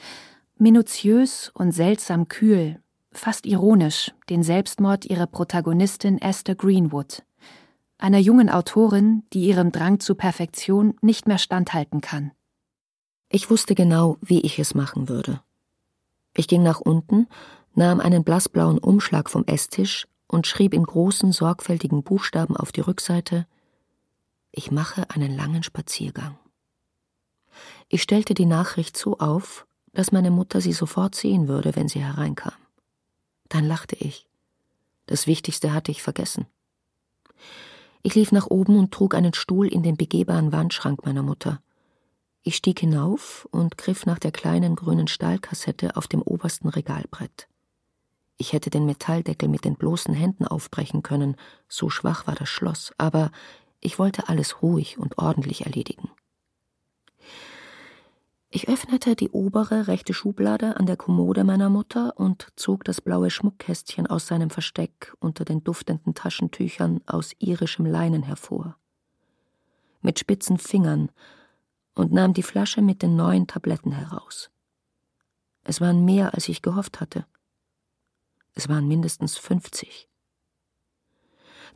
[0.58, 2.80] minutiös und seltsam kühl
[3.18, 7.24] fast ironisch den Selbstmord ihrer Protagonistin Esther Greenwood,
[7.98, 12.32] einer jungen Autorin, die ihrem Drang zur Perfektion nicht mehr standhalten kann.
[13.30, 15.42] Ich wusste genau, wie ich es machen würde.
[16.36, 17.28] Ich ging nach unten,
[17.74, 23.48] nahm einen blassblauen Umschlag vom Esstisch und schrieb in großen, sorgfältigen Buchstaben auf die Rückseite
[24.52, 26.38] Ich mache einen langen Spaziergang.
[27.88, 32.04] Ich stellte die Nachricht so auf, dass meine Mutter sie sofort sehen würde, wenn sie
[32.04, 32.54] hereinkam.
[33.50, 34.28] Dann lachte ich.
[35.06, 36.48] Das Wichtigste hatte ich vergessen.
[38.06, 41.62] Ich lief nach oben und trug einen Stuhl in den begehbaren Wandschrank meiner Mutter.
[42.44, 47.48] Ich stieg hinauf und griff nach der kleinen grünen Stahlkassette auf dem obersten Regalbrett.
[48.36, 51.38] Ich hätte den Metalldeckel mit den bloßen Händen aufbrechen können,
[51.70, 53.32] so schwach war das Schloss, aber
[53.80, 56.12] ich wollte alles ruhig und ordentlich erledigen.
[58.56, 63.32] Ich öffnete die obere rechte Schublade an der Kommode meiner Mutter und zog das blaue
[63.32, 68.78] Schmuckkästchen aus seinem Versteck unter den duftenden Taschentüchern aus irischem Leinen hervor.
[70.02, 71.10] Mit spitzen Fingern
[71.96, 74.52] und nahm die Flasche mit den neuen Tabletten heraus.
[75.64, 77.26] Es waren mehr, als ich gehofft hatte.
[78.54, 80.08] Es waren mindestens fünfzig.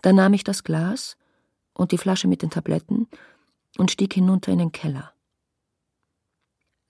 [0.03, 1.17] Dann nahm ich das Glas
[1.73, 3.07] und die Flasche mit den Tabletten
[3.79, 5.11] und stieg hinunter in den Keller.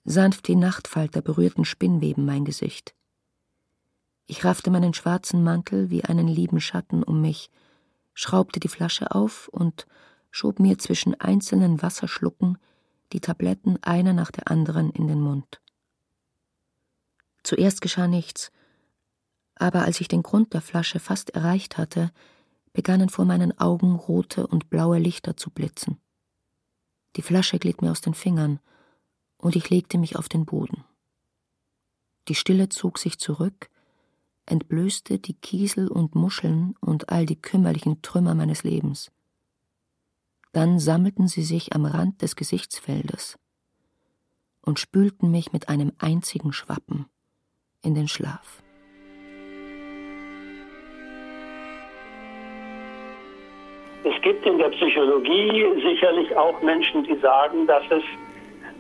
[0.09, 2.95] Sanft die Nachtfalter berührten Spinnweben mein Gesicht.
[4.25, 7.51] Ich raffte meinen schwarzen Mantel wie einen lieben Schatten um mich,
[8.13, 9.85] schraubte die Flasche auf und
[10.31, 12.57] schob mir zwischen einzelnen Wasserschlucken
[13.11, 15.61] die Tabletten einer nach der anderen in den Mund.
[17.43, 18.49] Zuerst geschah nichts,
[19.55, 22.13] aber als ich den Grund der Flasche fast erreicht hatte,
[22.71, 25.99] begannen vor meinen Augen rote und blaue Lichter zu blitzen.
[27.17, 28.61] Die Flasche glitt mir aus den Fingern,
[29.37, 30.83] und ich legte mich auf den Boden.
[32.27, 33.69] Die Stille zog sich zurück,
[34.45, 39.11] entblößte die Kiesel und Muscheln und all die kümmerlichen Trümmer meines Lebens.
[40.53, 43.37] Dann sammelten sie sich am Rand des Gesichtsfeldes
[44.61, 47.05] und spülten mich mit einem einzigen Schwappen
[47.83, 48.63] in den Schlaf.
[54.03, 58.03] Es gibt in der Psychologie sicherlich auch Menschen, die sagen, dass es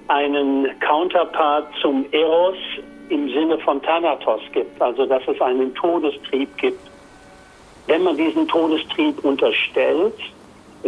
[0.07, 2.57] einen Counterpart zum Eros
[3.09, 6.79] im Sinne von Thanatos gibt, also dass es einen Todestrieb gibt.
[7.87, 10.15] Wenn man diesen Todestrieb unterstellt,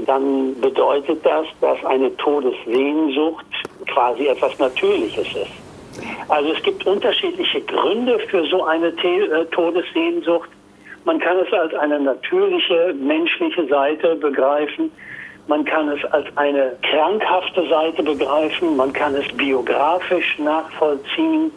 [0.06, 3.46] dann bedeutet das, dass eine Todessehnsucht
[3.88, 5.52] quasi etwas Natürliches ist.
[6.28, 10.50] Also es gibt unterschiedliche Gründe für so eine äh, Todessehnsucht.
[11.06, 14.92] Man kann es als eine natürliche menschliche Seite begreifen.
[15.50, 21.52] Man kann es als eine krankhafte Seite begreifen, man kann es biografisch nachvollziehen,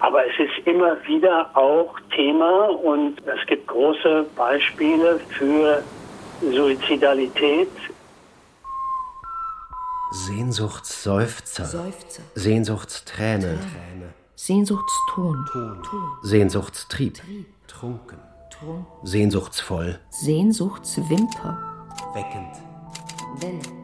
[0.00, 5.84] aber es ist immer wieder auch Thema und es gibt große Beispiele für
[6.52, 7.70] Suizidalität.
[10.10, 12.22] Sehnsuchtsseufzer, Seufzer.
[12.34, 14.14] Sehnsuchtsträne, Träne.
[14.34, 15.46] Sehnsuchtston,
[16.22, 17.20] Sehnsuchtstrieb,
[17.68, 18.18] trunken,
[19.04, 22.67] sehnsuchtsvoll, Sehnsuchtswimper, weckend,
[23.40, 23.78] wenn.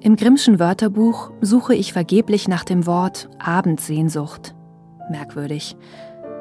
[0.00, 4.52] Im Grimmschen Wörterbuch suche ich vergeblich nach dem Wort Abendsehnsucht.
[5.10, 5.76] Merkwürdig.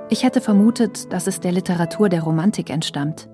[0.10, 3.30] Ich hätte vermutet, dass es der Literatur der Romantik entstammt.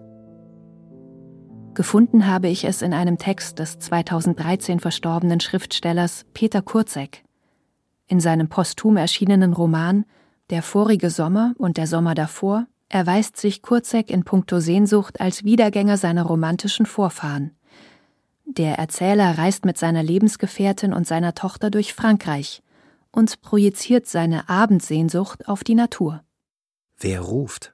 [1.76, 7.24] Gefunden habe ich es in einem Text des 2013 verstorbenen Schriftstellers Peter Kurzek.
[8.08, 10.04] In seinem posthum erschienenen Roman
[10.50, 15.98] Der vorige Sommer und der Sommer davor erweist sich Kurzek in puncto Sehnsucht als Wiedergänger
[15.98, 17.56] seiner romantischen Vorfahren.
[18.46, 22.64] Der Erzähler reist mit seiner Lebensgefährtin und seiner Tochter durch Frankreich
[23.12, 26.24] und projiziert seine Abendsehnsucht auf die Natur.
[26.98, 27.74] Wer ruft?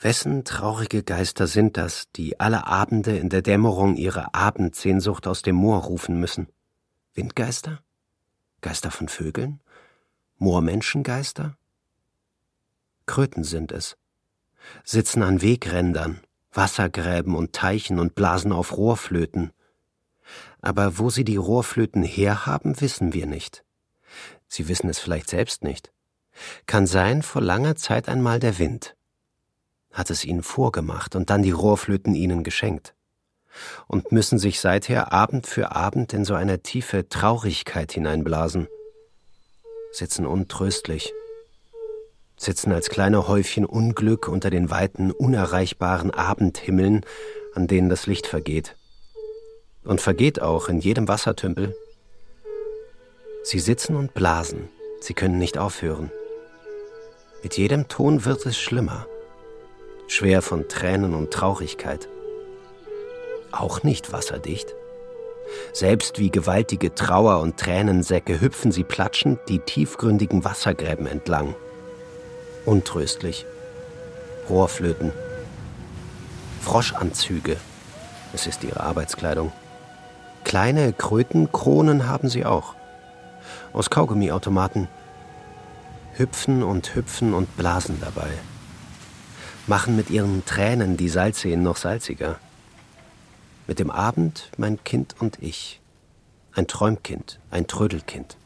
[0.00, 5.56] Wessen traurige Geister sind das, die alle Abende in der Dämmerung ihre Abendsehnsucht aus dem
[5.56, 6.48] Moor rufen müssen?
[7.12, 7.80] Windgeister?
[8.62, 9.60] Geister von Vögeln?
[10.38, 11.58] Moormenschengeister?
[13.10, 13.96] Kröten sind es,
[14.84, 16.20] sitzen an Wegrändern,
[16.52, 19.50] Wassergräben und Teichen und blasen auf Rohrflöten.
[20.60, 23.64] Aber wo sie die Rohrflöten herhaben, wissen wir nicht.
[24.46, 25.90] Sie wissen es vielleicht selbst nicht.
[26.66, 28.94] Kann sein, vor langer Zeit einmal der Wind
[29.90, 32.94] hat es ihnen vorgemacht und dann die Rohrflöten ihnen geschenkt.
[33.88, 38.68] Und müssen sich seither Abend für Abend in so eine tiefe Traurigkeit hineinblasen.
[39.90, 41.12] Sitzen untröstlich,
[42.40, 47.04] sitzen als kleine Häufchen Unglück unter den weiten, unerreichbaren Abendhimmeln,
[47.54, 48.76] an denen das Licht vergeht.
[49.84, 51.74] Und vergeht auch in jedem Wassertümpel.
[53.42, 54.68] Sie sitzen und blasen,
[55.00, 56.10] sie können nicht aufhören.
[57.42, 59.06] Mit jedem Ton wird es schlimmer
[60.10, 62.08] schwer von Tränen und Traurigkeit.
[63.52, 64.74] Auch nicht wasserdicht.
[65.72, 71.54] Selbst wie gewaltige Trauer- und Tränensäcke hüpfen sie platschend die tiefgründigen Wassergräben entlang.
[72.70, 73.46] Untröstlich.
[74.48, 75.10] Rohrflöten.
[76.60, 77.56] Froschanzüge.
[78.32, 79.50] Es ist ihre Arbeitskleidung.
[80.44, 82.76] Kleine Krötenkronen haben sie auch.
[83.72, 84.86] Aus Kaugummiautomaten.
[86.14, 88.30] Hüpfen und hüpfen und blasen dabei
[89.66, 92.38] machen mit ihren Tränen die Salzseen noch salziger.
[93.66, 95.80] Mit dem Abend mein Kind und ich.
[96.54, 98.36] Ein Träumkind, ein Trödelkind.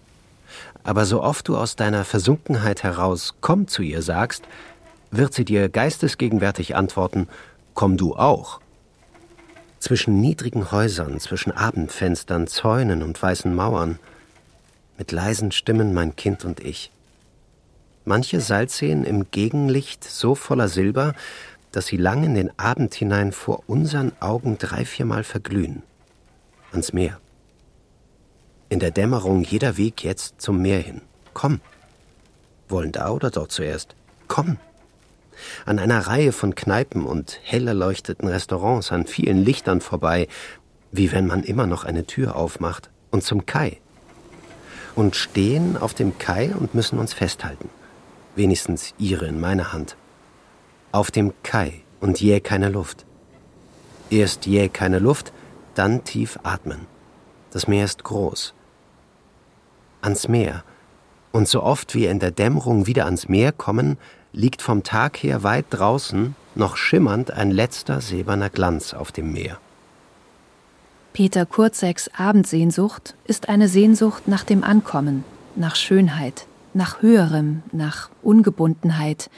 [0.84, 4.44] Aber so oft du aus deiner Versunkenheit heraus Komm zu ihr sagst,
[5.10, 7.28] wird sie dir geistesgegenwärtig antworten,
[7.74, 8.60] Komm du auch.
[9.80, 13.98] Zwischen niedrigen Häusern, zwischen Abendfenstern, Zäunen und weißen Mauern,
[14.96, 16.92] mit leisen Stimmen mein Kind und ich
[18.04, 21.14] manche Salzseen im Gegenlicht so voller Silber,
[21.72, 25.82] dass sie lang in den Abend hinein vor unseren Augen drei, viermal verglühen.
[26.70, 27.18] Ans Meer.
[28.68, 31.02] In der Dämmerung jeder Weg jetzt zum Meer hin.
[31.32, 31.60] Komm.
[32.68, 33.94] Wollen da oder dort zuerst?
[34.28, 34.58] Komm.
[35.66, 40.28] An einer Reihe von Kneipen und hell erleuchteten Restaurants an vielen Lichtern vorbei,
[40.92, 43.78] wie wenn man immer noch eine Tür aufmacht, und zum Kai.
[44.94, 47.68] Und stehen auf dem Kai und müssen uns festhalten
[48.36, 49.96] wenigstens ihre in meiner Hand.
[50.92, 53.04] Auf dem Kai und jäh keine Luft.
[54.10, 55.32] Erst jäh keine Luft,
[55.74, 56.86] dann tief atmen.
[57.54, 58.52] Das Meer ist groß.
[60.02, 60.64] Ans Meer.
[61.30, 63.96] Und so oft wir in der Dämmerung wieder ans Meer kommen,
[64.32, 69.58] liegt vom Tag her weit draußen noch schimmernd ein letzter silberner Glanz auf dem Meer.
[71.12, 75.24] Peter Kurzeks Abendsehnsucht ist eine Sehnsucht nach dem Ankommen,
[75.54, 79.30] nach Schönheit, nach Höherem, nach Ungebundenheit,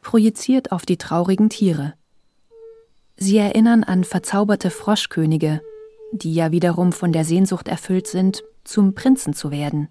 [0.00, 1.92] projiziert auf die traurigen Tiere.
[3.18, 5.60] Sie erinnern an verzauberte Froschkönige,
[6.12, 9.88] die ja wiederum von der Sehnsucht erfüllt sind, zum Prinzen zu werden.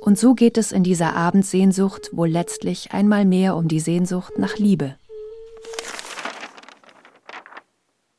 [0.00, 4.56] Und so geht es in dieser Abendsehnsucht wohl letztlich einmal mehr um die Sehnsucht nach
[4.56, 4.96] Liebe.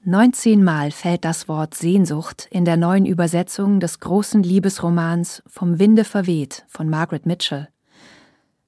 [0.04, 6.06] 19 Mal fällt das Wort Sehnsucht in der neuen Übersetzung des großen Liebesromans Vom Winde
[6.06, 7.68] verweht von Margaret Mitchell.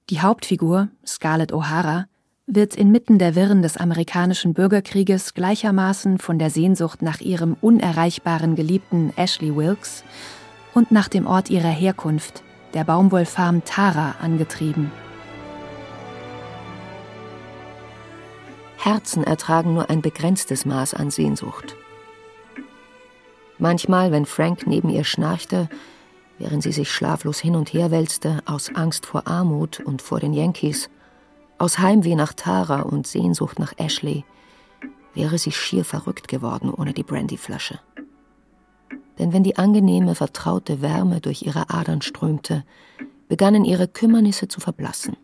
[0.10, 2.08] Die Hauptfigur, Scarlett O'Hara,
[2.52, 9.14] wird inmitten der Wirren des amerikanischen Bürgerkrieges gleichermaßen von der Sehnsucht nach ihrem unerreichbaren Geliebten
[9.16, 10.04] Ashley Wilkes
[10.74, 12.44] und nach dem Ort ihrer Herkunft,
[12.74, 14.92] der Baumwollfarm Tara, angetrieben.
[18.78, 21.76] Herzen ertragen nur ein begrenztes Maß an Sehnsucht.
[23.60, 25.70] Manchmal, wenn Frank neben ihr schnarchte,
[26.40, 30.34] während sie sich schlaflos hin und her wälzte, aus Angst vor Armut und vor den
[30.34, 30.90] Yankees,
[31.60, 34.26] aus Heimweh nach Tara und Sehnsucht nach Ashley,
[35.14, 37.80] wäre sie schier verrückt geworden ohne die Brandyflasche.
[39.20, 42.64] Denn wenn die angenehme, vertraute Wärme durch ihre Adern strömte,
[43.28, 45.18] begannen ihre Kümmernisse zu verblassen.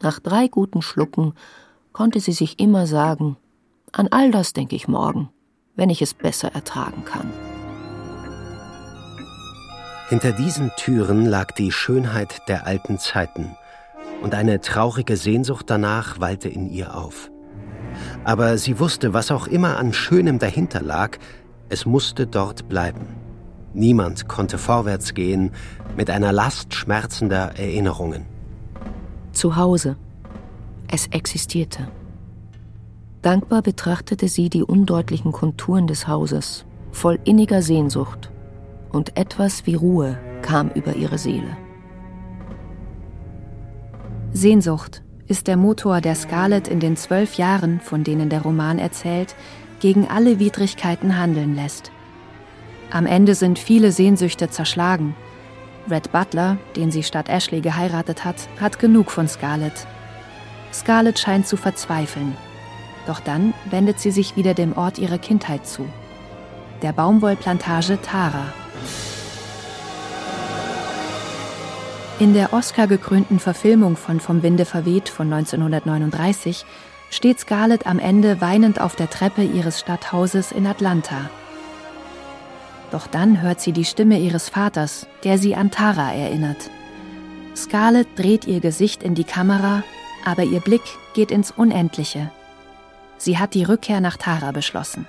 [0.00, 1.34] Nach drei guten Schlucken
[1.92, 3.36] konnte sie sich immer sagen,
[3.92, 5.28] an all das denke ich morgen,
[5.76, 7.30] wenn ich es besser ertragen kann.
[10.08, 13.56] Hinter diesen Türen lag die Schönheit der alten Zeiten,
[14.22, 17.30] und eine traurige Sehnsucht danach wallte in ihr auf.
[18.24, 21.18] Aber sie wusste, was auch immer an Schönem dahinter lag,
[21.68, 23.06] es musste dort bleiben.
[23.74, 25.50] Niemand konnte vorwärts gehen
[25.96, 28.26] mit einer Last schmerzender Erinnerungen.
[29.32, 29.96] Zu Hause.
[30.88, 31.88] Es existierte.
[33.22, 38.30] Dankbar betrachtete sie die undeutlichen Konturen des Hauses, voll inniger Sehnsucht,
[38.90, 41.56] und etwas wie Ruhe kam über ihre Seele.
[44.34, 49.34] Sehnsucht ist der Motor, der Scarlett in den zwölf Jahren, von denen der Roman erzählt,
[49.80, 51.92] gegen alle Widrigkeiten handeln lässt.
[52.90, 55.14] Am Ende sind viele Sehnsüchte zerschlagen.
[55.90, 59.86] Red Butler, den sie statt Ashley geheiratet hat, hat genug von Scarlett.
[60.72, 62.34] Scarlett scheint zu verzweifeln.
[63.06, 65.86] Doch dann wendet sie sich wieder dem Ort ihrer Kindheit zu.
[66.80, 68.46] Der Baumwollplantage Tara.
[72.22, 76.64] In der Oscar-gekrönten Verfilmung von Vom Winde verweht von 1939
[77.10, 81.28] steht Scarlett am Ende weinend auf der Treppe ihres Stadthauses in Atlanta.
[82.92, 86.70] Doch dann hört sie die Stimme ihres Vaters, der sie an Tara erinnert.
[87.56, 89.82] Scarlett dreht ihr Gesicht in die Kamera,
[90.24, 92.30] aber ihr Blick geht ins Unendliche.
[93.18, 95.08] Sie hat die Rückkehr nach Tara beschlossen.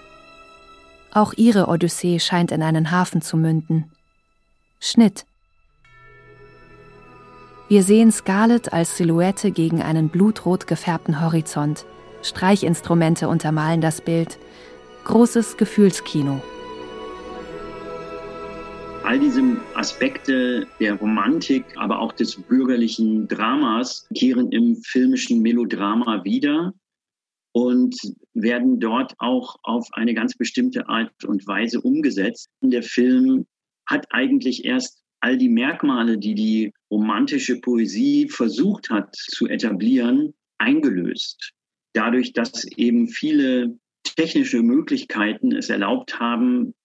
[1.11, 3.91] Auch ihre Odyssee scheint in einen Hafen zu münden.
[4.79, 5.27] Schnitt.
[7.73, 11.87] Wir sehen Scarlett als Silhouette gegen einen blutrot gefärbten Horizont.
[12.21, 14.37] Streichinstrumente untermalen das Bild.
[15.05, 16.39] Großes Gefühlskino.
[19.03, 19.41] All diese
[19.73, 26.75] Aspekte der Romantik, aber auch des bürgerlichen Dramas kehren im filmischen Melodrama wieder
[27.53, 27.95] und
[28.35, 32.49] werden dort auch auf eine ganz bestimmte Art und Weise umgesetzt.
[32.61, 33.47] Der Film
[33.87, 41.53] hat eigentlich erst all die Merkmale, die die romantische Poesie versucht hat zu etablieren, eingelöst.
[41.93, 46.75] Dadurch, dass eben viele technische Möglichkeiten es erlaubt haben,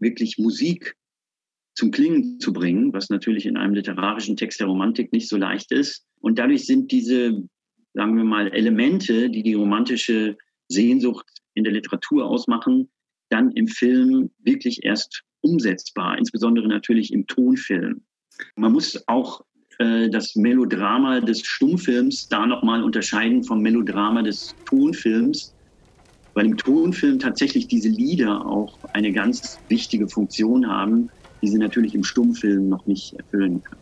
[0.00, 0.96] wirklich Musik
[1.76, 5.70] zum Klingen zu bringen, was natürlich in einem literarischen Text der Romantik nicht so leicht
[5.70, 6.04] ist.
[6.20, 7.48] Und dadurch sind diese,
[7.94, 10.36] sagen wir mal, Elemente, die die romantische
[10.68, 12.90] Sehnsucht in der Literatur ausmachen,
[13.30, 18.04] dann im Film wirklich erst umsetzbar, insbesondere natürlich im Tonfilm.
[18.56, 19.44] Man muss auch
[19.78, 25.54] äh, das Melodrama des Stummfilms da nochmal unterscheiden vom Melodrama des Tonfilms,
[26.34, 31.10] weil im Tonfilm tatsächlich diese Lieder auch eine ganz wichtige Funktion haben,
[31.42, 33.80] die sie natürlich im Stummfilm noch nicht erfüllen können.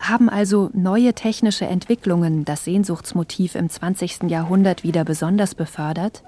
[0.00, 4.24] Haben also neue technische Entwicklungen das Sehnsuchtsmotiv im 20.
[4.28, 6.22] Jahrhundert wieder besonders befördert?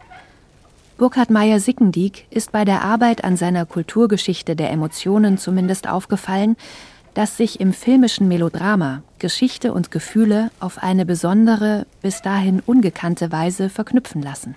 [0.96, 6.56] Burkhard Meyer-Sickendiek ist bei der Arbeit an seiner Kulturgeschichte der Emotionen zumindest aufgefallen,
[7.16, 13.70] dass sich im filmischen Melodrama Geschichte und Gefühle auf eine besondere, bis dahin ungekannte Weise
[13.70, 14.54] verknüpfen lassen.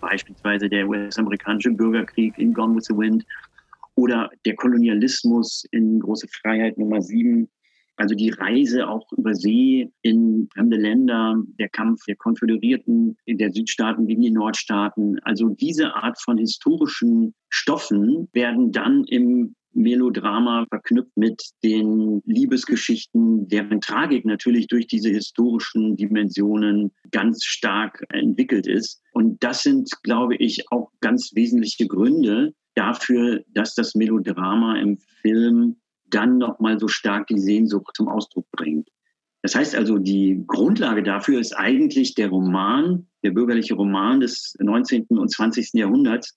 [0.00, 3.24] Beispielsweise der US-amerikanische Bürgerkrieg in Gone with the Wind
[3.96, 7.48] oder der Kolonialismus in Große Freiheit Nummer 7
[8.00, 13.52] also die Reise auch über See in fremde Länder, der Kampf der Konföderierten in der
[13.52, 15.18] Südstaaten gegen die Nordstaaten.
[15.24, 23.80] Also diese Art von historischen Stoffen werden dann im Melodrama verknüpft mit den Liebesgeschichten, deren
[23.80, 29.02] Tragik natürlich durch diese historischen Dimensionen ganz stark entwickelt ist.
[29.12, 35.76] Und das sind, glaube ich, auch ganz wesentliche Gründe dafür, dass das Melodrama im Film
[36.06, 38.88] dann nochmal so stark die Sehnsucht zum Ausdruck bringt.
[39.42, 45.06] Das heißt also, die Grundlage dafür ist eigentlich der Roman, der bürgerliche Roman des 19.
[45.08, 45.70] und 20.
[45.74, 46.36] Jahrhunderts,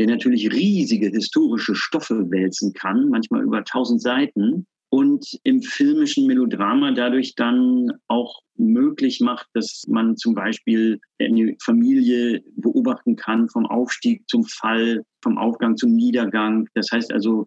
[0.00, 6.92] der natürlich riesige historische Stoffe wälzen kann, manchmal über 1000 Seiten und im filmischen Melodrama
[6.92, 14.26] dadurch dann auch möglich macht, dass man zum Beispiel eine Familie beobachten kann vom Aufstieg
[14.26, 16.66] zum Fall, vom Aufgang zum Niedergang.
[16.72, 17.44] Das heißt also,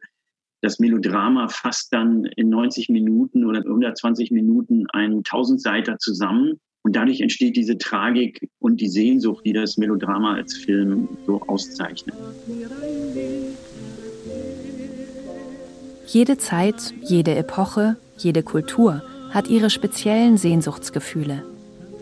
[0.62, 6.60] das Melodrama fasst dann in 90 Minuten oder 120 Minuten einen Tausendseiter zusammen.
[6.84, 12.16] Und dadurch entsteht diese Tragik und die Sehnsucht, die das Melodrama als Film so auszeichnet.
[16.06, 21.44] Jede Zeit, jede Epoche, jede Kultur hat ihre speziellen Sehnsuchtsgefühle,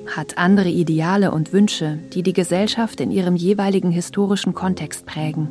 [0.07, 5.47] hat andere Ideale und Wünsche, die die Gesellschaft in ihrem jeweiligen historischen Kontext prägen.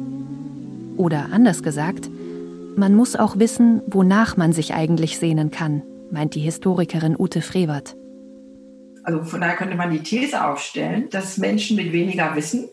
[0.96, 2.10] Oder anders gesagt,
[2.76, 7.96] man muss auch wissen, wonach man sich eigentlich sehnen kann, meint die Historikerin Ute Frevert.
[9.02, 12.68] Also von daher könnte man die These aufstellen, dass Menschen mit weniger Wissen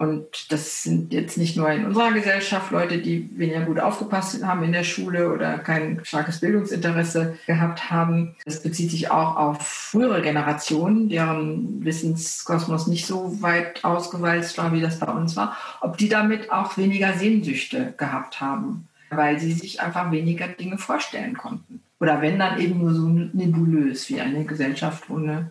[0.00, 4.62] Und das sind jetzt nicht nur in unserer Gesellschaft Leute, die weniger gut aufgepasst haben
[4.62, 8.34] in der Schule oder kein starkes Bildungsinteresse gehabt haben.
[8.46, 14.80] Das bezieht sich auch auf frühere Generationen, deren Wissenskosmos nicht so weit ausgewalzt war, wie
[14.80, 15.54] das bei uns war.
[15.82, 21.36] Ob die damit auch weniger Sehnsüchte gehabt haben, weil sie sich einfach weniger Dinge vorstellen
[21.36, 21.82] konnten.
[22.00, 25.50] Oder wenn dann eben nur so nebulös wie eine Gesellschaft ohne,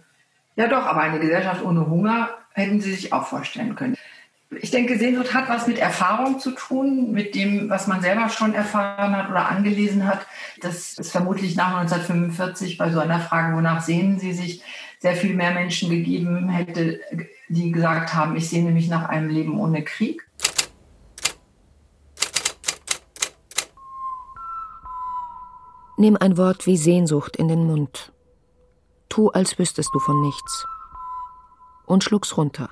[0.55, 3.95] ja doch, aber eine Gesellschaft ohne Hunger hätten sie sich auch vorstellen können.
[4.59, 8.55] Ich denke, Sehnsucht hat was mit Erfahrung zu tun, mit dem, was man selber schon
[8.55, 10.25] erfahren hat oder angelesen hat.
[10.59, 14.63] Das ist vermutlich nach 1945 bei so einer Frage, wonach sehnen Sie sich,
[14.99, 16.99] sehr viel mehr Menschen gegeben hätte,
[17.47, 20.27] die gesagt haben, ich sehne mich nach einem Leben ohne Krieg.
[25.99, 28.13] Nimm ein Wort wie Sehnsucht in den Mund.
[29.09, 30.65] Tu, als wüsstest du von nichts.
[31.85, 32.69] Und schluck's runter.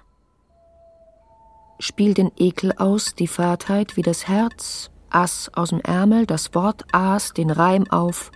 [1.78, 6.86] Spiel den Ekel aus, die Fadheit wie das Herz, Ass aus dem Ärmel, das Wort
[6.94, 8.32] Aas, den Reim auf,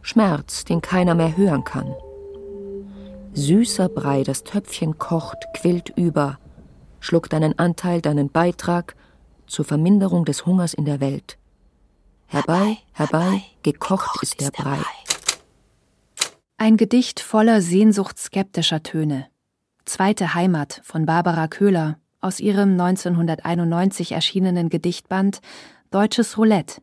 [0.00, 1.94] Schmerz, den keiner mehr hören kann.
[3.34, 6.40] Süßer Brei, das Töpfchen kocht, quillt über,
[6.98, 8.96] schluck deinen Anteil, deinen Beitrag
[9.46, 11.38] zur Verminderung des Hungers in der Welt.
[12.32, 14.80] Herbei, herbei, gekocht ist der Brei.
[16.56, 19.26] Ein Gedicht voller sehnsuchtskeptischer Töne.
[19.84, 25.42] Zweite Heimat von Barbara Köhler, aus ihrem 1991 erschienenen Gedichtband
[25.90, 26.80] Deutsches Roulette.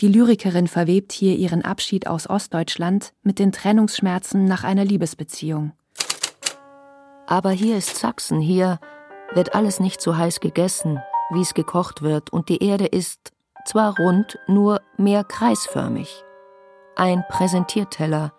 [0.00, 5.72] Die Lyrikerin verwebt hier ihren Abschied aus Ostdeutschland mit den Trennungsschmerzen nach einer Liebesbeziehung.
[7.26, 8.80] Aber hier ist Sachsen, hier
[9.32, 11.00] wird alles nicht so heiß gegessen,
[11.30, 13.32] wie es gekocht wird, und die Erde ist
[13.64, 16.24] zwar rund, nur mehr kreisförmig.
[16.96, 18.32] Ein Präsentierteller,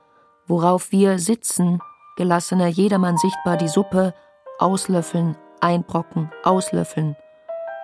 [0.48, 1.80] worauf wir sitzen,
[2.18, 4.14] gelassener jedermann sichtbar die Suppe
[4.60, 7.16] auslöffeln, einbrocken, auslöffeln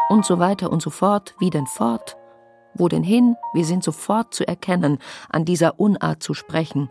[0.10, 1.36] und so weiter und so fort.
[1.40, 2.18] Wie denn fort?
[2.74, 3.36] Wo denn hin?
[3.54, 6.90] Wir sind sofort zu erkennen, an dieser Unart zu sprechen,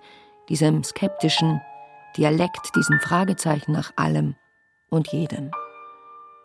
[0.48, 1.60] diesem skeptischen
[2.16, 4.34] Dialekt, diesem Fragezeichen nach allem
[4.90, 5.50] und jedem.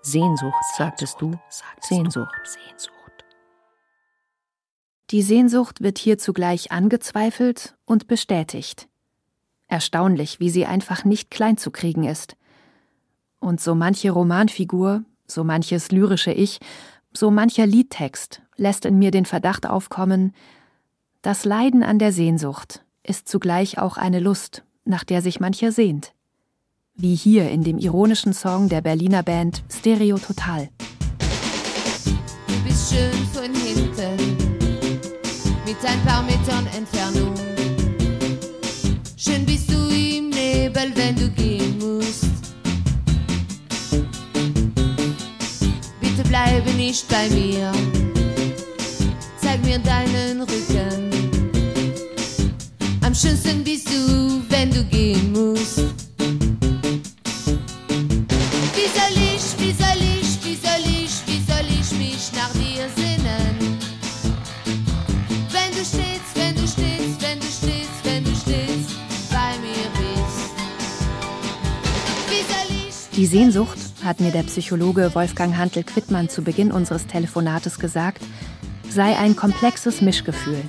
[0.02, 1.34] Sehnsucht, sagtest du,
[1.80, 3.03] Sehnsucht, Sehnsucht.
[5.14, 8.88] Die Sehnsucht wird hier zugleich angezweifelt und bestätigt.
[9.68, 12.36] Erstaunlich, wie sie einfach nicht klein zu kriegen ist.
[13.40, 16.60] Und so manche Romanfigur, so manches lyrische Ich,
[17.14, 20.34] so mancher Liedtext lässt in mir den Verdacht aufkommen,
[21.22, 26.16] das Leiden an der Sehnsucht ist zugleich auch eine Lust, nach der sich mancher sehnt.
[26.96, 30.70] Wie hier in dem ironischen Song der Berliner Band Stereo Total.
[32.48, 33.73] Du bist schön von hinten,
[35.74, 37.34] mit ein paar Metern Entfernung.
[39.18, 42.26] Schön bist du im Nebel, wenn du gehen musst.
[46.30, 47.72] bleibe nicht bei mir.
[49.40, 51.12] Zeig mir deinen Rücken.
[53.06, 55.93] Am schönsten bist du, wenn du gehen musst.
[73.24, 78.22] Die Sehnsucht hat mir der Psychologe Wolfgang Hantel-Quittmann zu Beginn unseres Telefonates gesagt,
[78.90, 80.62] sei ein komplexes Mischgefühl.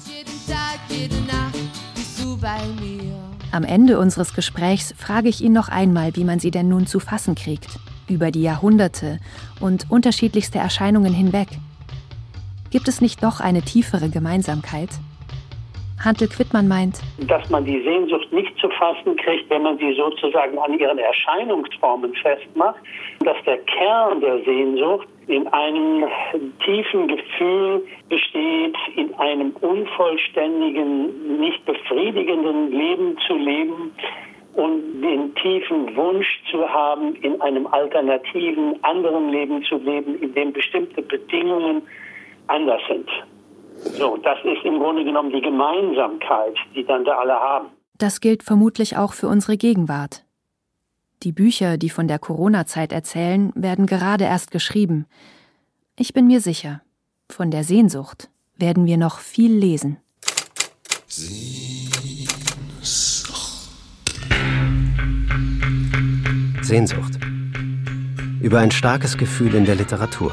[3.50, 7.00] Am Ende unseres Gesprächs frage ich ihn noch einmal, wie man sie denn nun zu
[7.00, 9.18] fassen kriegt, über die Jahrhunderte
[9.58, 11.48] und unterschiedlichste Erscheinungen hinweg.
[12.70, 14.90] Gibt es nicht doch eine tiefere Gemeinsamkeit?
[16.02, 20.58] Hantel Quittmann meint, dass man die Sehnsucht nicht zu fassen kriegt, wenn man sie sozusagen
[20.58, 22.80] an ihren Erscheinungsformen festmacht,
[23.20, 26.04] dass der Kern der Sehnsucht in einem
[26.64, 33.92] tiefen Gefühl besteht, in einem unvollständigen, nicht befriedigenden Leben zu leben
[34.54, 40.52] und den tiefen Wunsch zu haben, in einem alternativen, anderen Leben zu leben, in dem
[40.52, 41.82] bestimmte Bedingungen
[42.46, 43.08] anders sind.
[43.98, 47.68] So, das ist im Grunde genommen die Gemeinsamkeit, die dann da alle haben.
[47.98, 50.24] Das gilt vermutlich auch für unsere Gegenwart.
[51.22, 55.06] Die Bücher, die von der Corona-Zeit erzählen, werden gerade erst geschrieben.
[55.96, 56.82] Ich bin mir sicher,
[57.30, 59.98] von der Sehnsucht werden wir noch viel lesen.
[66.62, 67.18] Sehnsucht.
[68.40, 70.32] Über ein starkes Gefühl in der Literatur.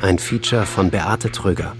[0.00, 1.76] Ein Feature von Beate Tröger.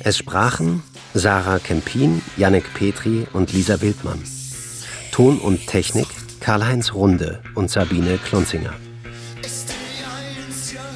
[0.00, 0.82] Es sprachen
[1.14, 4.22] Sarah Kempin, Jannik Petri und Lisa Wildmann.
[5.10, 6.06] Ton und Technik
[6.40, 8.74] Karl-Heinz Runde und Sabine Klunzinger.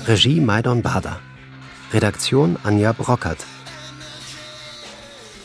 [0.07, 1.21] Regie Maidon Bader.
[1.93, 3.45] Redaktion Anja Brockert.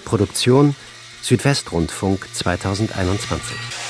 [0.06, 0.76] Produktion
[1.22, 3.87] Südwestrundfunk 2021.